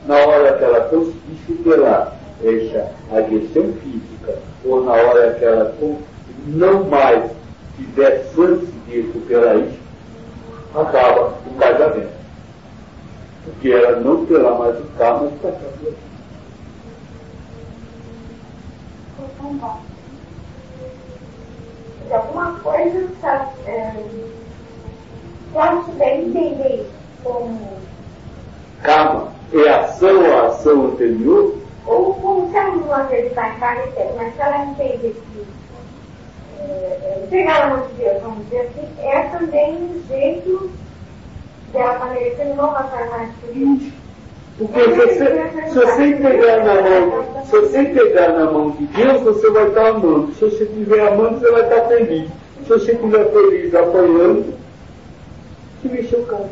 Na 0.06 0.16
hora 0.16 0.58
que 0.58 0.64
ela 0.66 0.90
conseguir 0.90 1.40
superar 1.48 2.18
essa 2.44 2.92
agressão 3.16 3.72
física, 3.82 4.40
ou 4.66 4.84
na 4.84 4.92
hora 4.92 5.36
que 5.36 5.46
ela 5.46 5.74
não 6.48 6.84
mais 6.84 7.32
tiver 7.78 8.26
chance 8.36 8.66
de 8.66 9.02
recuperar 9.02 9.58
isso, 9.58 9.80
acaba 10.76 11.34
o 11.46 11.56
casamento. 11.60 12.22
Porque 13.44 13.72
ela 13.72 14.00
não 14.00 14.26
terá 14.26 14.52
mais 14.56 14.80
o 14.80 14.84
karma 14.98 15.28
de 15.28 15.36
passar 15.38 15.58
por 15.58 15.88
aqui. 15.90 15.98
Então, 19.20 19.54
bom. 19.56 19.82
De 22.08 22.14
alguma 22.14 22.60
coisa, 22.60 23.08
sabe? 23.20 23.52
Pode 25.54 25.86
puder 25.86 26.20
entender 26.20 26.90
como, 27.24 27.60
Karma 28.84 29.28
é 29.54 29.70
ação 29.70 30.24
ou 30.24 30.46
ação 30.46 30.86
anterior? 30.86 31.62
ou 31.86 32.14
como 32.16 32.52
se 32.52 32.54
não 32.54 32.94
acreditar 32.94 33.56
em 33.56 33.60
karma, 33.60 33.86
entende, 33.86 34.14
mas 34.18 34.36
se 34.36 34.42
ela 34.42 34.66
entende 34.66 35.16
que 35.34 35.48
é, 36.70 37.24
é, 37.24 37.28
pegar 37.30 37.70
na 37.70 37.76
mão 37.76 37.88
de 37.88 37.94
Deus, 37.94 38.22
vamos 38.22 38.44
dizer 38.46 38.62
assim, 38.62 38.88
é 39.00 39.22
também 39.24 39.76
um 39.76 40.04
jeito 40.08 40.72
dela 41.74 42.00
maneira 42.00 42.36
que 42.36 42.44
não 42.44 42.74
passar 42.74 43.10
mais 43.10 43.30
por 43.36 43.56
isso. 43.56 43.92
Porque 44.58 44.80
se 44.82 44.96
você, 44.96 45.70
se 45.70 45.74
você 45.74 46.08
entregar 46.08 46.64
na 46.64 46.82
mão, 46.82 47.46
se 47.46 47.52
você 47.52 47.82
entregar 47.82 48.34
na 48.34 48.52
mão 48.52 48.72
de 48.72 48.86
Deus, 48.88 49.22
você 49.22 49.50
vai 49.50 49.68
estar 49.68 49.88
amando. 49.88 50.34
Se 50.36 50.42
você 50.42 50.64
estiver 50.66 51.08
amando, 51.08 51.40
você 51.40 51.52
vai 51.52 51.64
estar 51.64 51.82
feliz. 51.88 52.30
Se 52.64 52.70
você 52.70 52.92
estiver 52.92 53.32
feliz 53.32 53.74
apoiando, 53.74 54.54
se 55.82 55.88
mexeu 55.88 56.20
o 56.20 56.26
cara. 56.26 56.50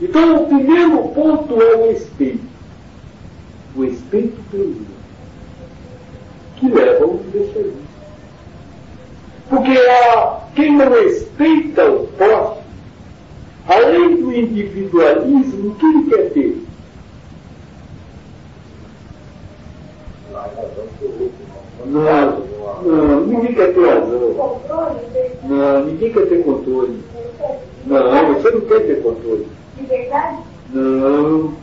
Então 0.00 0.42
o 0.42 0.46
primeiro 0.46 1.08
ponto 1.08 1.62
é 1.62 1.76
o 1.76 1.88
respeito. 1.88 2.44
O 3.76 3.82
respeito 3.82 4.40
pelo 4.50 4.68
outro. 4.68 4.91
Que 6.62 6.68
leva 6.68 7.02
ao 7.02 7.10
universalismo. 7.10 7.82
Porque 9.50 9.72
a, 9.72 10.40
quem 10.54 10.76
não 10.76 10.90
respeita 10.90 11.90
o 11.90 12.06
próximo, 12.06 12.62
além 13.66 14.16
do 14.16 14.32
individualismo, 14.32 15.70
o 15.70 15.74
que 15.74 15.86
ele 15.86 16.08
quer 16.08 16.30
ter? 16.30 16.62
Não, 21.84 22.42
não, 22.84 23.20
ninguém 23.26 23.54
quer 23.54 23.74
ter 23.74 23.88
razão. 23.88 24.60
Não, 25.42 25.84
ninguém 25.84 26.12
quer 26.12 26.28
ter 26.28 26.44
controle. 26.44 27.00
Não, 27.86 28.34
você 28.34 28.50
não 28.52 28.60
quer 28.60 28.86
ter 28.86 29.02
controle. 29.02 29.48
de 29.76 29.86
verdade, 29.86 30.38
Não, 30.72 31.54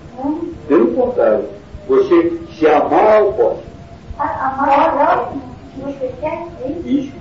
pelo 0.68 0.92
contrário. 0.92 1.46
Você 1.88 2.38
se 2.54 2.68
amar 2.68 3.22
ao 3.22 3.34
próximo. 3.34 3.70
Amar 4.20 4.90
o 4.90 4.98
próximo, 4.98 5.42
você 5.78 6.14
quer 6.20 6.48
isso, 6.86 6.88
Isso, 6.88 7.14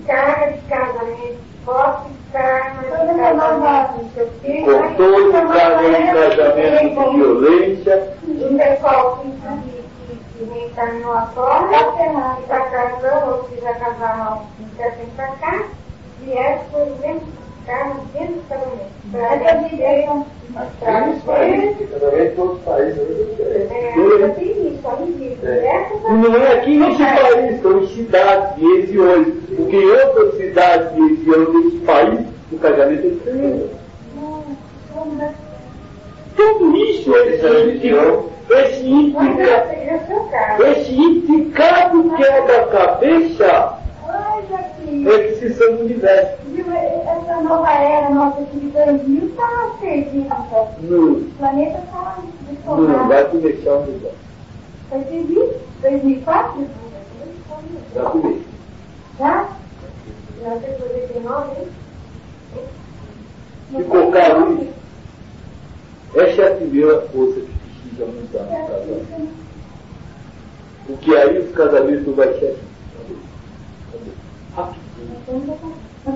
Karma 0.06 0.52
de 0.52 0.62
casamento, 0.62 1.38
posse 1.66 2.10
de 2.10 2.32
karma 2.32 2.82
de 2.84 2.90
casamento, 3.20 4.04
não 4.04 4.10
sei 4.14 4.24
o 4.24 4.30
quê. 4.42 4.64
Com 4.64 4.94
todo 4.96 5.30
o 5.30 5.32
casamento 5.32 6.36
de 6.36 7.18
violência, 7.18 8.14
O 8.24 8.58
pessoal 8.58 9.18
que, 9.18 9.32
que, 9.32 9.78
que, 10.08 10.46
que 10.46 10.54
reencarnou 10.54 11.14
agora, 11.14 11.68
que 12.38 12.42
está 12.44 12.62
casando, 12.62 13.32
ou 13.32 13.44
que 13.44 13.62
já 13.62 13.74
casaram, 13.74 14.42
não 14.60 14.70
quer 14.78 14.92
vir 14.96 15.08
para 15.16 15.28
cá, 15.28 15.64
vieram 16.22 16.64
por 16.72 16.86
dentro 17.02 17.38
do 17.68 17.72
karma, 17.72 17.96
dentro 18.14 18.36
do 18.36 18.42
casamento. 18.48 18.88
Para 19.12 19.54
viver 19.68 20.06
casamento 21.88 22.24
em 22.24 22.36
todos 22.36 22.58
os 22.58 22.64
países 22.64 22.98
é 22.98 23.04
diferente. 23.04 23.98
É. 25.44 25.68
Essa 25.68 25.94
E 26.08 26.12
não 26.14 26.36
é 26.36 26.54
aqui 26.54 26.78
nesse 26.78 27.04
país, 27.04 27.62
são 27.62 27.84
em 27.84 27.88
cidades 27.88 28.58
e 28.58 28.82
regiões. 28.82 29.28
Porque 29.56 29.76
em 29.76 29.90
outras 29.92 30.36
cidades 30.38 30.98
e 30.98 31.16
regiões 31.16 31.48
desse 31.52 31.78
país, 31.86 32.20
o 32.52 32.58
casamento 32.58 33.06
é 33.06 33.10
diferente. 33.10 33.70
Tudo 36.36 36.78
isso, 36.78 37.16
esse 37.16 37.46
esse 38.50 38.86
é 39.90 39.96
o 39.96 40.08
seu 40.08 40.20
caso. 40.26 40.64
esse 40.64 40.94
indicado 40.94 42.12
quebra-cabeça 42.16 43.78
Ai, 44.08 44.44
Jaquim. 44.50 44.54
é 44.54 44.64
que 44.64 44.76
se 44.77 44.77
chama 44.92 45.78
o 45.78 45.82
universo. 45.82 46.38
Viu, 46.48 46.66
essa 46.72 47.42
nova 47.42 47.72
era 47.72 48.10
nossa 48.10 48.42
aqui 48.42 48.58
de 48.60 48.68
2000 48.68 49.28
está 49.28 49.76
perdida. 49.80 50.18
então. 50.18 50.70
Não, 50.82 51.12
O 51.14 51.32
planeta 51.38 51.80
está 51.80 52.18
não, 52.18 52.54
deformado. 52.54 53.08
vai 53.08 53.26
começar 53.26 53.72
o 53.72 53.82
universo. 53.84 54.18
Foi 54.90 55.00
perdido? 55.02 55.54
2004? 55.82 56.68
Já 57.94 58.04
começou. 58.04 58.42
Já? 59.20 59.48
Já 60.42 60.56
de 60.56 61.20
novo, 61.20 61.52
hein? 61.60 61.68
Ficou 63.76 64.12
caro? 64.12 64.68
Essa 66.16 66.42
é 66.42 66.52
a 66.52 66.56
primeira 66.56 67.02
coisa 67.02 67.42
que 67.42 67.52
precisa 67.60 68.06
mudar 68.06 68.44
no 68.44 68.68
casamento. 68.68 69.30
Porque 70.88 71.16
aí 71.16 71.40
os 71.40 71.52
casamentos 71.54 72.16
vai 72.16 72.30
assim. 72.30 72.56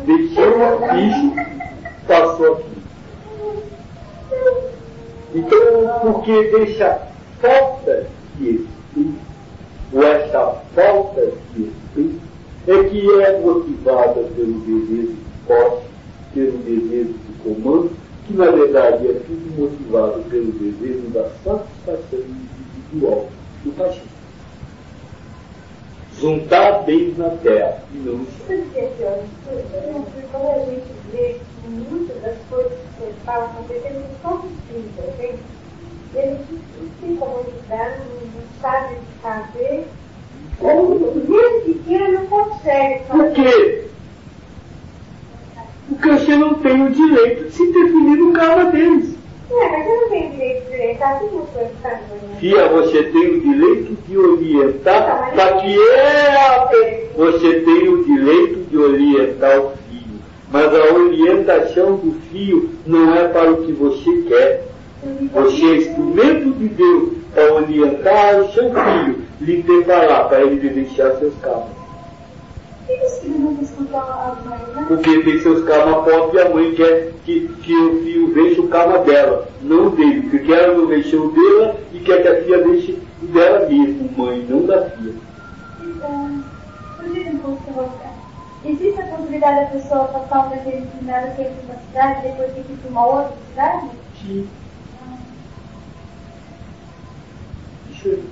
Deixou 0.05 0.47
isso, 0.97 1.31
passou 2.07 2.53
aqui. 2.53 2.71
Então, 5.35 5.99
porque 6.01 6.43
deixa 6.49 7.01
falta 7.39 8.07
de 8.37 8.67
respeito, 8.93 9.19
ou 9.93 10.03
essa 10.03 10.55
falta 10.73 11.33
de 11.53 11.71
respeito, 11.93 12.19
é 12.67 12.83
que 12.85 13.21
é 13.21 13.39
motivada 13.41 14.23
pelo 14.35 14.59
desejo 14.61 15.17
forte, 15.45 15.85
pelo 16.33 16.57
desejo 16.59 17.13
de 17.13 17.33
comando, 17.43 17.91
que 18.25 18.33
na 18.33 18.49
verdade 18.49 19.07
é 19.07 19.13
tudo 19.13 19.61
motivado 19.61 20.23
pelo 20.29 20.51
desejo 20.53 21.09
da 21.09 21.29
satisfação 21.43 22.19
individual 22.91 23.29
do 23.63 23.71
fascismo. 23.73 24.20
Juntar 26.21 26.83
bens 26.83 27.17
na 27.17 27.29
terra 27.29 27.83
e 27.91 27.97
não 27.97 28.17
no 28.19 28.27
chão. 28.27 30.05
Quando 30.31 30.49
a 30.49 30.65
gente 30.65 30.85
vê 31.11 31.37
muitas 31.67 32.21
das 32.21 32.37
coisas 32.47 32.73
que 32.73 33.01
você 33.01 33.13
fala 33.25 33.45
acontecendo, 33.45 34.05
são 34.21 34.41
distintas, 34.41 35.17
gente. 35.17 35.39
Eles 36.13 36.39
não 36.79 36.89
têm 37.01 37.15
como 37.15 37.39
ajudar, 37.39 37.99
não 37.99 38.41
que 38.61 39.19
fazer. 39.23 39.87
Ou 40.59 40.99
mesmo 41.15 41.61
que 41.61 41.73
queira, 41.87 42.07
não 42.09 42.27
consegue. 42.27 43.03
Por 43.05 43.31
quê? 43.31 43.87
Porque 45.89 46.11
você 46.11 46.35
não 46.35 46.53
tem 46.55 46.85
o 46.85 46.91
direito 46.91 47.45
de 47.45 47.51
se 47.51 47.63
interferir 47.63 48.15
no 48.17 48.33
karma 48.33 48.65
deles. 48.65 49.15
É, 49.51 49.69
mas 49.69 49.85
eu 49.85 50.01
não 50.01 50.09
tenho 50.09 50.31
direito 50.31 50.69
de 50.69 50.73
orientar 50.75 51.15
as 51.15 51.19
coisas 51.19 51.71
Fia, 52.39 52.67
você 52.69 53.03
tem 53.03 53.27
o 53.27 53.41
direito 53.41 53.97
de 54.07 54.17
orientar 54.17 55.31
para 55.33 55.53
que 55.55 55.75
ela. 55.77 56.71
Você 57.15 57.59
tem 57.59 57.89
o 57.89 58.03
direito 58.03 58.69
de 58.69 58.77
orientar 58.77 59.59
o 59.59 59.71
filho. 59.89 60.19
Mas 60.49 60.73
a 60.73 60.93
orientação 60.93 61.97
do 61.97 62.13
filho 62.29 62.69
não 62.85 63.13
é 63.13 63.27
para 63.27 63.51
o 63.51 63.65
que 63.65 63.73
você 63.73 64.23
quer. 64.27 64.63
Você 65.33 65.65
é 65.65 65.77
instrumento 65.77 66.51
de 66.57 66.67
Deus 66.69 67.09
para 67.33 67.53
orientar 67.53 68.39
o 68.39 68.51
seu 68.53 68.71
filho, 68.71 69.19
lhe 69.39 69.63
preparar 69.63 70.29
para 70.29 70.41
ele 70.41 70.69
deixar 70.69 71.15
seus 71.17 71.33
carros. 71.41 71.80
Porque 74.87 75.23
tem 75.23 75.39
seus 75.41 75.63
karma 75.63 76.03
próprios 76.03 76.33
e 76.33 76.45
a 76.45 76.49
mãe 76.49 76.73
quer 76.75 77.13
que, 77.25 77.47
que 77.63 77.75
o 77.75 78.03
filho 78.03 78.33
veja 78.33 78.61
o 78.61 78.67
karma 78.67 78.99
dela, 78.99 79.47
não 79.61 79.89
dele. 79.89 80.29
Porque 80.29 80.51
ela 80.51 80.77
não 80.77 80.87
deixou 80.87 81.27
o 81.27 81.31
dela 81.31 81.75
e 81.93 81.99
quer 81.99 82.21
que 82.21 82.27
a 82.27 82.43
filha 82.43 82.63
deixe 82.63 82.99
o 83.21 83.25
dela 83.27 83.67
mesmo, 83.67 84.09
mãe, 84.17 84.45
não 84.49 84.65
da 84.65 84.89
filha. 84.89 85.13
Então, 85.81 86.43
existe 88.65 89.01
a 89.01 89.05
possibilidade 89.05 89.61
da 89.61 89.79
pessoa 89.79 90.05
passar 90.05 90.47
uma 90.47 90.55
determinada 90.55 91.31
tempo 91.31 91.51
numa 91.63 91.79
cidade 91.87 92.19
e 92.19 92.29
depois 92.29 92.57
ir 92.57 92.63
para 92.63 92.89
uma 92.89 93.05
outra 93.05 93.33
cidade? 93.49 93.89
Sim. 94.21 94.49
Deixa 97.87 98.07
eu 98.09 98.23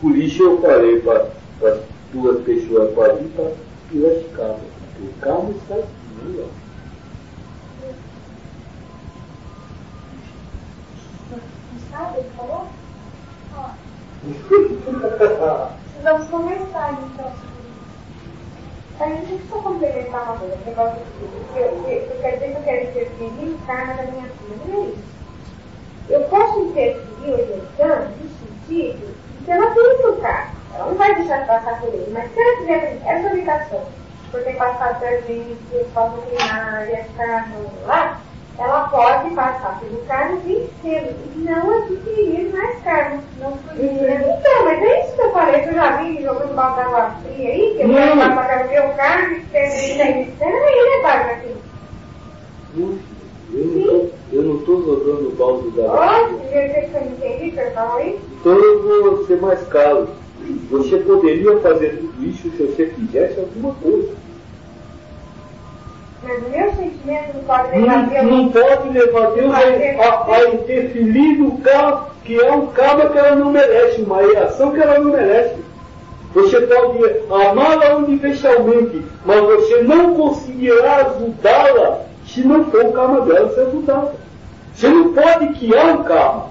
Por 0.00 0.16
isso 0.16 0.42
eu 0.42 0.60
falei 0.60 1.00
para 1.00 1.26
as 1.62 1.80
duas 2.12 2.44
pessoas 2.44 2.94
para 2.94 3.14
vir 3.14 3.28
para 3.30 3.52
Piracicaba, 3.88 4.60
porque 4.94 5.08
o 5.08 5.12
carro 5.20 5.54
está 5.56 5.74
aqui, 5.76 6.40
ó. 6.42 6.66
falou? 12.36 12.66
Vamos 16.02 16.28
conversar 16.28 16.92
então. 16.92 17.32
A 18.98 19.08
gente 19.08 19.48
só 19.48 19.58
complementar 19.58 20.22
uma 20.24 20.36
coisa, 20.38 20.56
negócio 20.64 21.00
eu, 21.54 21.62
eu, 21.62 21.88
eu 21.88 22.20
quero 22.20 22.36
dizer 22.36 22.52
que 22.52 22.56
eu 22.56 22.62
quero 22.62 22.84
interferir 22.88 23.46
no 23.46 23.58
karma 23.66 23.94
da 23.94 24.02
minha 24.04 24.28
filha, 24.28 24.56
não 24.66 24.74
é 24.74 24.86
isso. 24.88 25.16
Eu 26.08 26.20
posso 26.24 26.60
interferir 26.60 27.32
orientando 27.32 28.10
no 28.22 28.28
sentido 28.28 29.25
se 29.46 29.52
ela 29.52 29.70
tem 29.70 29.98
tocar, 30.02 30.52
ela 30.74 30.86
não 30.86 30.94
vai 30.96 31.14
deixar 31.14 31.38
de 31.38 31.46
passar 31.46 31.80
por 31.80 31.94
ele, 31.94 32.10
mas 32.12 32.32
se 32.32 32.40
ela 32.40 32.56
tiver 32.58 33.00
essa 33.06 33.28
orientação, 33.28 33.84
por 34.32 34.42
ter 34.42 34.56
passado 34.56 34.98
serviço, 34.98 35.56
escola 35.72 36.18
primária, 36.22 37.06
carro 37.16 37.70
lá, 37.86 38.20
ela 38.58 38.88
pode 38.88 39.30
passar 39.36 39.78
pelo 39.78 39.98
carro 40.06 40.40
vencê-lo 40.44 41.14
e 41.36 41.38
não 41.38 41.78
adquirir 41.78 42.52
mais 42.52 42.82
carro. 42.82 43.22
Não 43.38 43.52
podia. 43.52 44.14
Então, 44.14 44.64
mas 44.64 44.82
é 44.82 45.04
isso 45.04 45.14
que 45.14 45.20
eu 45.20 45.32
falei, 45.32 45.60
que 45.60 45.68
eu 45.68 45.74
já 45.74 45.96
vi 45.98 46.22
jogando 46.22 46.54
balde 46.54 46.80
água 46.80 47.14
fria 47.22 47.50
aí, 47.50 47.74
que 47.76 47.82
eu 47.82 47.88
vou 47.88 48.34
passar 48.34 48.68
pelo 48.68 48.70
meu 48.70 48.94
carro 48.94 49.32
e 49.32 49.40
tem 49.40 49.62
aí, 49.62 50.34
né, 50.36 51.02
Bárbara? 51.02 51.38
Eu 54.32 54.42
não 54.42 54.56
estou 54.56 54.82
jogando 54.84 55.36
balde 55.36 55.70
da 55.70 55.92
água. 55.92 56.40
Então 58.40 58.52
eu 58.52 58.82
vou 58.82 59.26
ser 59.26 59.40
mais 59.40 59.62
caro. 59.68 60.08
Você 60.70 60.96
poderia 60.98 61.58
fazer 61.58 61.98
tudo 61.98 62.24
isso 62.24 62.50
se 62.50 62.62
você 62.62 62.86
fizesse 62.86 63.38
alguma 63.38 63.74
coisa. 63.74 64.10
Mas 66.22 66.38
o 66.44 66.50
meu 66.50 66.70
sentimento 66.74 67.34
não 67.34 67.44
pode 67.44 67.78
levar 67.78 68.06
Deus. 68.08 68.24
Não 68.24 68.48
pode 68.48 68.88
levar 68.88 69.30
Deus 69.30 69.54
a, 69.54 70.34
a, 70.34 70.54
interferir 70.54 71.38
no 71.38 71.58
carro, 71.58 72.10
que 72.24 72.40
é 72.40 72.52
um 72.52 72.66
karma 72.66 73.08
que 73.10 73.18
ela 73.18 73.36
não 73.36 73.52
merece, 73.52 74.02
uma 74.02 74.20
reação 74.20 74.72
que 74.72 74.80
ela 74.80 74.98
não 74.98 75.12
merece. 75.12 75.54
Você 76.34 76.60
pode 76.62 76.98
amá-la 77.30 77.96
universalmente, 77.96 79.02
mas 79.24 79.40
você 79.40 79.82
não 79.82 80.14
conseguirá 80.14 80.96
ajudá-la 81.06 82.05
se 82.26 82.42
não 82.42 82.64
for 82.66 82.84
o 82.84 82.92
karma 82.92 83.20
dela 83.22 83.54
ser 83.54 83.62
ajudada. 83.62 84.14
Você 84.74 84.88
não 84.88 85.12
pode 85.12 85.58
criar 85.58 85.98
um 85.98 86.02
karma. 86.02 86.46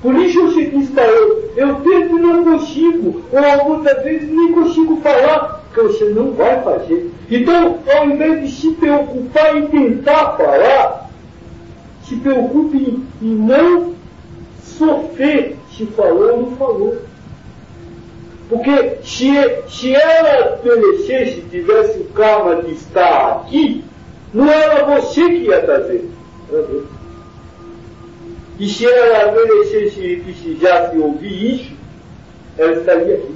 Por 0.00 0.16
isso 0.16 0.46
você 0.46 0.64
diz 0.66 0.90
para 0.90 1.06
eu, 1.06 1.52
eu 1.56 1.74
tento 1.76 2.18
e 2.18 2.20
não 2.20 2.44
consigo, 2.44 3.22
ou 3.30 3.68
muitas 3.68 4.02
vezes 4.02 4.28
nem 4.28 4.52
consigo 4.52 4.96
falar, 4.96 5.62
porque 5.72 5.80
você 5.80 6.06
não 6.06 6.32
vai 6.32 6.60
fazer. 6.62 7.12
Então, 7.30 7.78
ao 7.96 8.06
invés 8.06 8.42
de 8.42 8.50
se 8.50 8.72
preocupar 8.72 9.56
em 9.56 9.66
tentar 9.68 10.36
falar, 10.36 11.08
se 12.02 12.16
preocupe 12.16 13.00
em 13.22 13.26
não 13.26 13.94
sofrer 14.62 15.56
se 15.76 15.86
falou 15.86 16.32
ou 16.32 16.42
não 16.42 16.56
falou. 16.56 16.98
Porque 18.52 18.98
se, 19.02 19.32
se 19.66 19.94
ela 19.94 20.58
perecesse, 20.58 21.40
tivesse 21.50 22.00
o 22.00 22.04
karma 22.12 22.56
de 22.56 22.72
estar 22.72 23.36
aqui, 23.36 23.82
não 24.34 24.46
era 24.46 24.84
você 24.84 25.26
que 25.26 25.44
ia 25.46 25.62
trazer. 25.62 26.06
E 28.58 28.68
se 28.68 28.84
ela 28.84 29.32
merecesse 29.32 30.00
e 30.00 30.20
precisasse 30.20 30.98
ouvir 30.98 31.54
isso, 31.54 31.72
ela 32.58 32.72
estaria 32.72 33.14
aqui. 33.14 33.34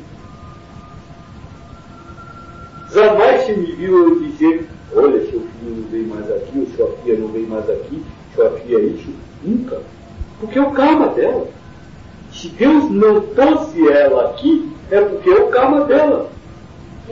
Jamais 2.93 3.47
se 3.47 3.53
me 3.55 3.73
viu 3.73 4.11
eu 4.11 4.21
dizer, 4.21 4.69
olha, 4.95 5.19
seu 5.31 5.41
filho 5.41 5.77
não 5.77 5.89
vem 5.89 6.03
mais 6.03 6.31
aqui, 6.31 6.59
ou 6.59 6.67
sua 6.77 6.95
filha 6.99 7.19
não 7.19 7.29
vem 7.29 7.45
mais 7.45 7.71
aqui, 7.71 8.03
sua 8.35 8.51
filha 8.51 8.77
é 8.77 8.83
isso. 8.83 9.09
Nunca. 9.43 9.81
Porque 10.39 10.59
é 10.59 10.63
o 10.63 10.73
karma 10.73 11.09
dela. 11.09 11.49
Se 12.47 12.53
Deus 12.53 12.91
não 12.91 13.21
trouxe 13.21 13.89
ela 13.89 14.31
aqui, 14.31 14.73
é 14.91 15.01
porque 15.01 15.31
é 15.31 15.35
o 15.35 15.49
karma 15.49 15.85
dela. 15.85 16.31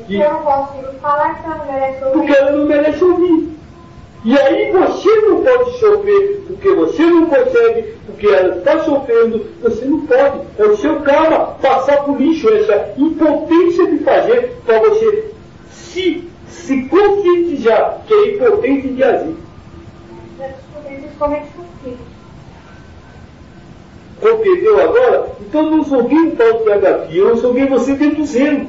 E, 0.08 0.14
e 0.14 0.20
eu 0.20 0.32
não 0.32 0.42
consigo 0.42 0.92
falar 1.00 1.34
que 1.34 1.46
ela 1.46 1.56
não 1.56 1.66
merece 1.66 2.04
ouvir. 2.04 2.12
Porque 2.12 2.32
ela 2.32 2.50
não 2.52 2.64
merece 2.66 3.04
ouvir. 3.04 3.48
E 4.24 4.38
aí 4.38 4.72
você 4.72 5.20
não 5.22 5.42
pode 5.42 5.78
sofrer 5.78 6.44
porque 6.46 6.70
você 6.70 7.02
não 7.02 7.26
consegue, 7.26 7.94
porque 8.06 8.26
ela 8.28 8.56
está 8.56 8.78
sofrendo, 8.84 9.44
você 9.60 9.84
não 9.84 10.06
pode. 10.06 10.40
É 10.56 10.64
o 10.64 10.76
seu 10.76 11.00
karma 11.00 11.46
passar 11.60 12.04
por 12.04 12.16
lixo, 12.16 12.48
essa 12.54 12.94
impotência 12.96 13.90
de 13.90 13.98
fazer 14.04 14.56
para 14.64 14.78
você 14.78 15.32
se, 15.72 16.30
se 16.48 16.88
conscientizar 16.88 18.02
que 18.06 18.14
é 18.14 18.36
impotente 18.36 18.88
de 18.88 19.02
agir. 19.02 19.36
Compreendeu 24.24 24.82
agora? 24.82 25.36
Então 25.38 25.70
não 25.70 25.84
joguei 25.84 26.18
um 26.18 26.34
tal 26.34 26.54
de 26.54 26.64
PHP, 26.64 27.14
eu 27.14 27.36
joguei 27.36 27.66
você 27.66 27.94
dentro 27.94 28.16
do 28.16 28.24
zero. 28.24 28.66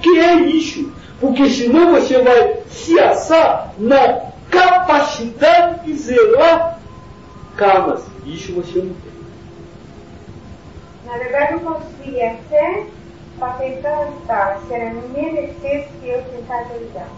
Que 0.00 0.18
é 0.20 0.34
lixo 0.36 0.92
porque 1.20 1.50
senão 1.50 1.90
você 1.90 2.22
vai 2.22 2.58
se 2.68 2.96
assar 3.00 3.72
na 3.76 4.20
capacidade 4.48 5.84
de 5.84 5.94
zelar 5.96 6.78
karmas. 7.56 8.04
Isso 8.24 8.52
você 8.52 8.78
não 8.78 8.94
tem. 8.94 9.12
Na 11.04 11.18
verdade, 11.18 11.54
eu 11.54 11.60
conseguiria 11.60 12.36
ser 12.48 12.86
para 13.36 13.54
tentar 13.54 13.98
ajudar. 13.98 14.60
Se 14.68 14.74
ela 14.74 14.90
não 14.94 15.08
merecesse 15.08 15.88
que 16.00 16.08
eu 16.08 16.22
tentasse 16.22 16.72
ajudar. 16.72 17.08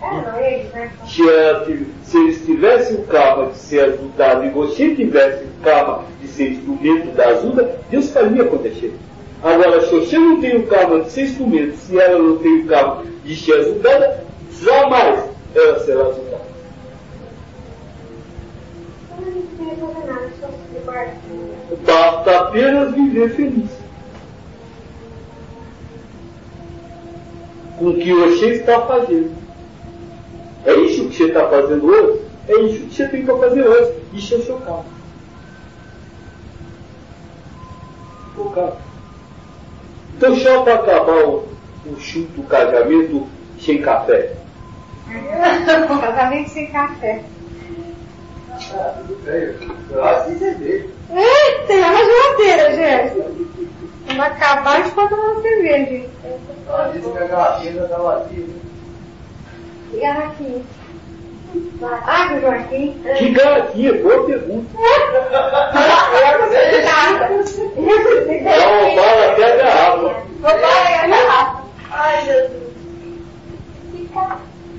Né? 0.00 0.90
Se, 1.06 2.18
eles 2.18 2.44
tivessem 2.44 2.96
o 2.96 3.04
karma 3.04 3.50
de 3.50 3.58
ser 3.58 3.80
ajudado 3.80 4.44
e 4.44 4.50
você 4.50 4.94
tivesse 4.94 5.44
o 5.44 5.64
karma 5.64 6.04
de 6.20 6.28
ser 6.28 6.52
instrumento 6.52 7.14
da 7.14 7.28
ajuda, 7.28 7.80
Deus 7.90 8.10
faria 8.10 8.42
acontecer. 8.42 8.94
Agora, 9.42 9.80
se 9.82 9.94
você 9.94 10.18
não 10.18 10.40
tem 10.40 10.56
o 10.56 10.66
karma 10.66 11.00
de 11.00 11.10
ser 11.10 11.22
instrumento, 11.22 11.76
se 11.76 11.98
ela 11.98 12.18
não 12.18 12.36
tem 12.38 12.60
o 12.60 12.66
karma 12.66 13.04
de 13.24 13.36
ser 13.36 13.54
ajudada, 13.54 14.24
jamais 14.60 15.24
ela 15.54 15.78
será 15.80 16.02
ajudada. 16.02 16.46
Basta 21.84 22.38
apenas 22.38 22.94
viver 22.94 23.30
feliz. 23.30 23.70
Com 27.78 27.90
o 27.90 27.94
que 27.94 28.12
você 28.12 28.46
está 28.54 28.80
fazendo. 28.82 29.45
É 30.66 30.74
isso 30.74 31.08
que 31.08 31.16
você 31.16 31.24
está 31.24 31.48
fazendo 31.48 31.86
hoje? 31.86 32.20
É 32.48 32.60
isso 32.60 32.86
que 32.86 32.94
você 32.94 33.08
tem 33.08 33.24
que 33.24 33.32
fazer 33.38 33.62
hoje. 33.66 33.94
Isso 34.12 34.34
é 34.34 34.36
o 34.38 34.42
seu 34.42 34.56
carro. 34.58 34.84
O 38.36 38.50
carro. 38.50 38.76
Então, 40.16 40.34
só 40.36 40.62
para 40.62 40.74
acabar 40.74 41.24
o, 41.24 41.48
o 41.86 42.00
chuto 42.00 42.32
do 42.32 42.42
casamento 42.44 43.26
sem 43.60 43.80
café. 43.80 44.32
Casamento 46.00 46.50
sem 46.50 46.66
café. 46.72 47.22
Ah, 48.72 48.94
tudo 48.98 49.22
bem. 49.22 49.54
Eu 49.90 50.04
acho 50.04 50.24
que 50.26 50.32
entender. 50.32 50.94
É, 51.10 51.66
tem 51.66 51.80
lá 51.80 51.92
na 51.92 52.04
geladeira, 52.04 52.74
gente. 52.74 53.46
Quando 54.06 54.20
acabar, 54.20 54.76
a 54.76 54.82
gente 54.82 54.94
pode 54.94 55.10
tomar 55.10 55.30
uma 55.32 55.42
cerveja. 55.42 56.08
Ela 56.66 56.88
disse 56.92 57.08
que 57.10 57.18
a 57.18 57.26
garrafinha 57.26 57.82
está 57.84 57.98
vazia. 57.98 58.40
né? 58.40 58.54
Garrafinha. 59.94 60.62
Ah, 61.82 62.28
que 62.34 62.40
Joaquim. 62.40 63.02
Que 63.18 63.30
garantia, 63.30 64.02
boa 64.02 64.26
pergunta. 64.26 64.68
Dá 65.30 65.46
uma 68.68 68.96
bala 68.96 69.32
até 69.32 69.44
a 69.44 69.56
garrafa. 69.56 70.26
Ai, 71.90 72.24
Jesus. 72.24 72.66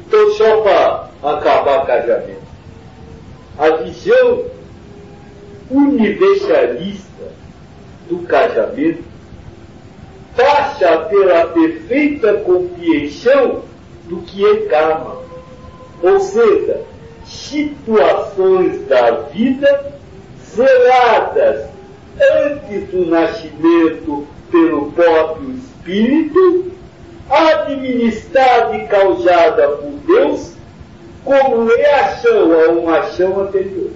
Então, 0.07 0.31
só 0.31 0.61
para 0.61 1.09
acabar 1.23 1.83
o 1.83 1.85
casamento, 1.85 2.41
a 3.57 3.69
visão 3.77 4.45
universalista 5.69 7.07
do 8.09 8.19
casamento 8.19 9.03
passa 10.35 10.97
pela 11.09 11.47
perfeita 11.47 12.35
compreensão 12.35 13.63
do 14.07 14.17
que 14.21 14.45
é 14.45 14.65
karma, 14.67 15.17
ou 16.01 16.19
seja, 16.19 16.81
situações 17.25 18.85
da 18.87 19.11
vida 19.33 19.93
zeladas 20.55 21.67
antes 22.45 22.89
do 22.89 23.05
nascimento 23.05 24.27
pelo 24.51 24.91
próprio 24.91 25.51
espírito 25.51 26.71
administrada 27.29 28.77
e 28.77 28.87
causada 28.87 29.67
por 29.69 29.91
Deus 30.05 30.53
como 31.23 31.65
reação 31.65 32.53
a 32.53 32.71
uma 32.71 32.99
ação 32.99 33.41
anterior. 33.41 33.91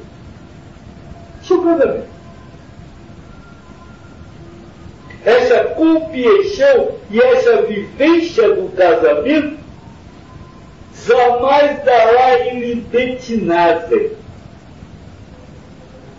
É 1.41 1.47
casamento. 1.47 2.11
Essa 5.23 5.63
compreensão 5.75 6.95
e 7.09 7.21
essa 7.21 7.61
vivência 7.61 8.53
do 8.55 8.69
casamento 8.75 9.60
jamais 11.07 11.83
dará 11.83 12.47
em 12.47 12.59
libertinagem, 12.59 14.11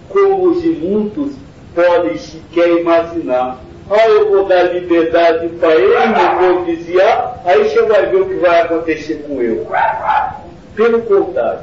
como 0.08 0.50
os 0.50 0.64
muitos 0.64 1.34
podem 1.74 2.18
sequer 2.18 2.68
imaginar. 2.80 3.58
Ah, 3.90 4.08
eu 4.08 4.30
vou 4.30 4.44
dar 4.46 4.72
liberdade 4.72 5.48
para 5.48 5.74
ele, 5.74 6.06
não 6.06 6.38
vou 6.38 6.64
desviar, 6.64 7.42
aí 7.44 7.68
você 7.68 7.82
vai 7.82 8.06
ver 8.06 8.22
o 8.22 8.28
que 8.28 8.34
vai 8.36 8.62
acontecer 8.62 9.24
com 9.26 9.42
eu. 9.42 9.66
Pelo 10.74 11.02
contrário, 11.02 11.60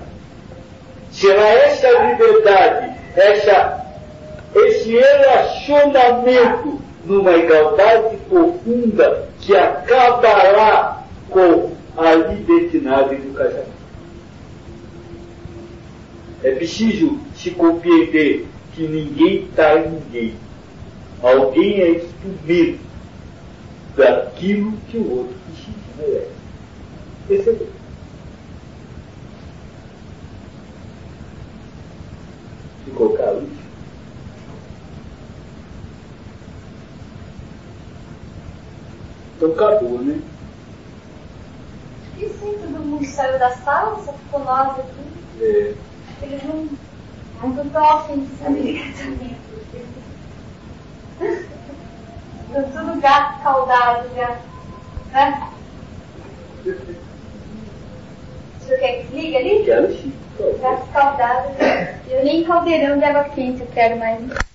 será 1.12 1.48
essa 1.48 1.90
liberdade, 1.90 2.92
essa, 3.16 3.86
esse 4.54 4.92
relacionamento 4.92 6.80
numa 7.06 7.32
igualdade 7.32 8.18
profunda 8.30 9.28
que 9.40 9.56
acabará 9.56 11.00
com 11.30 11.69
a 12.00 12.16
libertinagem 12.16 13.20
do 13.20 13.34
casamento. 13.34 13.80
É 16.44 16.52
preciso 16.52 17.20
se 17.36 17.52
compreender 17.52 18.48
que 18.74 18.88
ninguém 18.88 19.44
está 19.46 19.78
em 19.80 19.90
ninguém. 19.92 20.34
Alguém 21.22 21.82
é 21.82 21.92
instrumento 21.92 22.80
daquilo 23.98 24.72
que 24.90 24.98
o 24.98 25.18
outro 25.18 25.36
se 25.56 25.72
merece. 25.98 26.32
Esse 27.30 27.50
é 27.50 27.80
Ficou 32.86 33.16
claro? 33.16 33.44
Então 39.36 39.52
acabou, 39.52 40.00
né? 40.00 40.22
E 42.20 42.28
sim, 42.28 42.58
todo 42.60 42.86
mundo 42.86 43.06
saiu 43.06 43.40
da 43.40 43.50
sala, 43.52 44.04
só 44.04 44.12
ficou 44.12 44.42
nós 44.42 44.78
aqui. 44.78 44.90
É, 45.42 45.74
Eles 46.22 46.44
não, 46.44 46.68
não 47.42 47.64
estão 47.64 47.84
afim 47.86 48.26
de 48.26 48.36
saber 48.36 48.92
casamento. 48.92 49.50
Estão 52.48 52.64
tudo 52.72 53.02
gato 53.02 53.42
caudado 53.42 54.10
já. 54.16 54.38
Né? 55.14 55.50
Você 58.60 58.78
quer 58.78 59.06
que 59.06 59.16
liga 59.16 59.38
ali? 59.40 59.64
quero 59.64 59.94
sim. 59.94 60.14
Gato 60.62 60.88
caudado. 60.92 61.50
Eu 62.10 62.24
nem 62.26 62.44
caldeirão 62.44 62.98
de 62.98 63.06
água 63.06 63.24
quente 63.30 63.62
eu 63.62 63.68
quero 63.68 63.98
mais. 63.98 64.49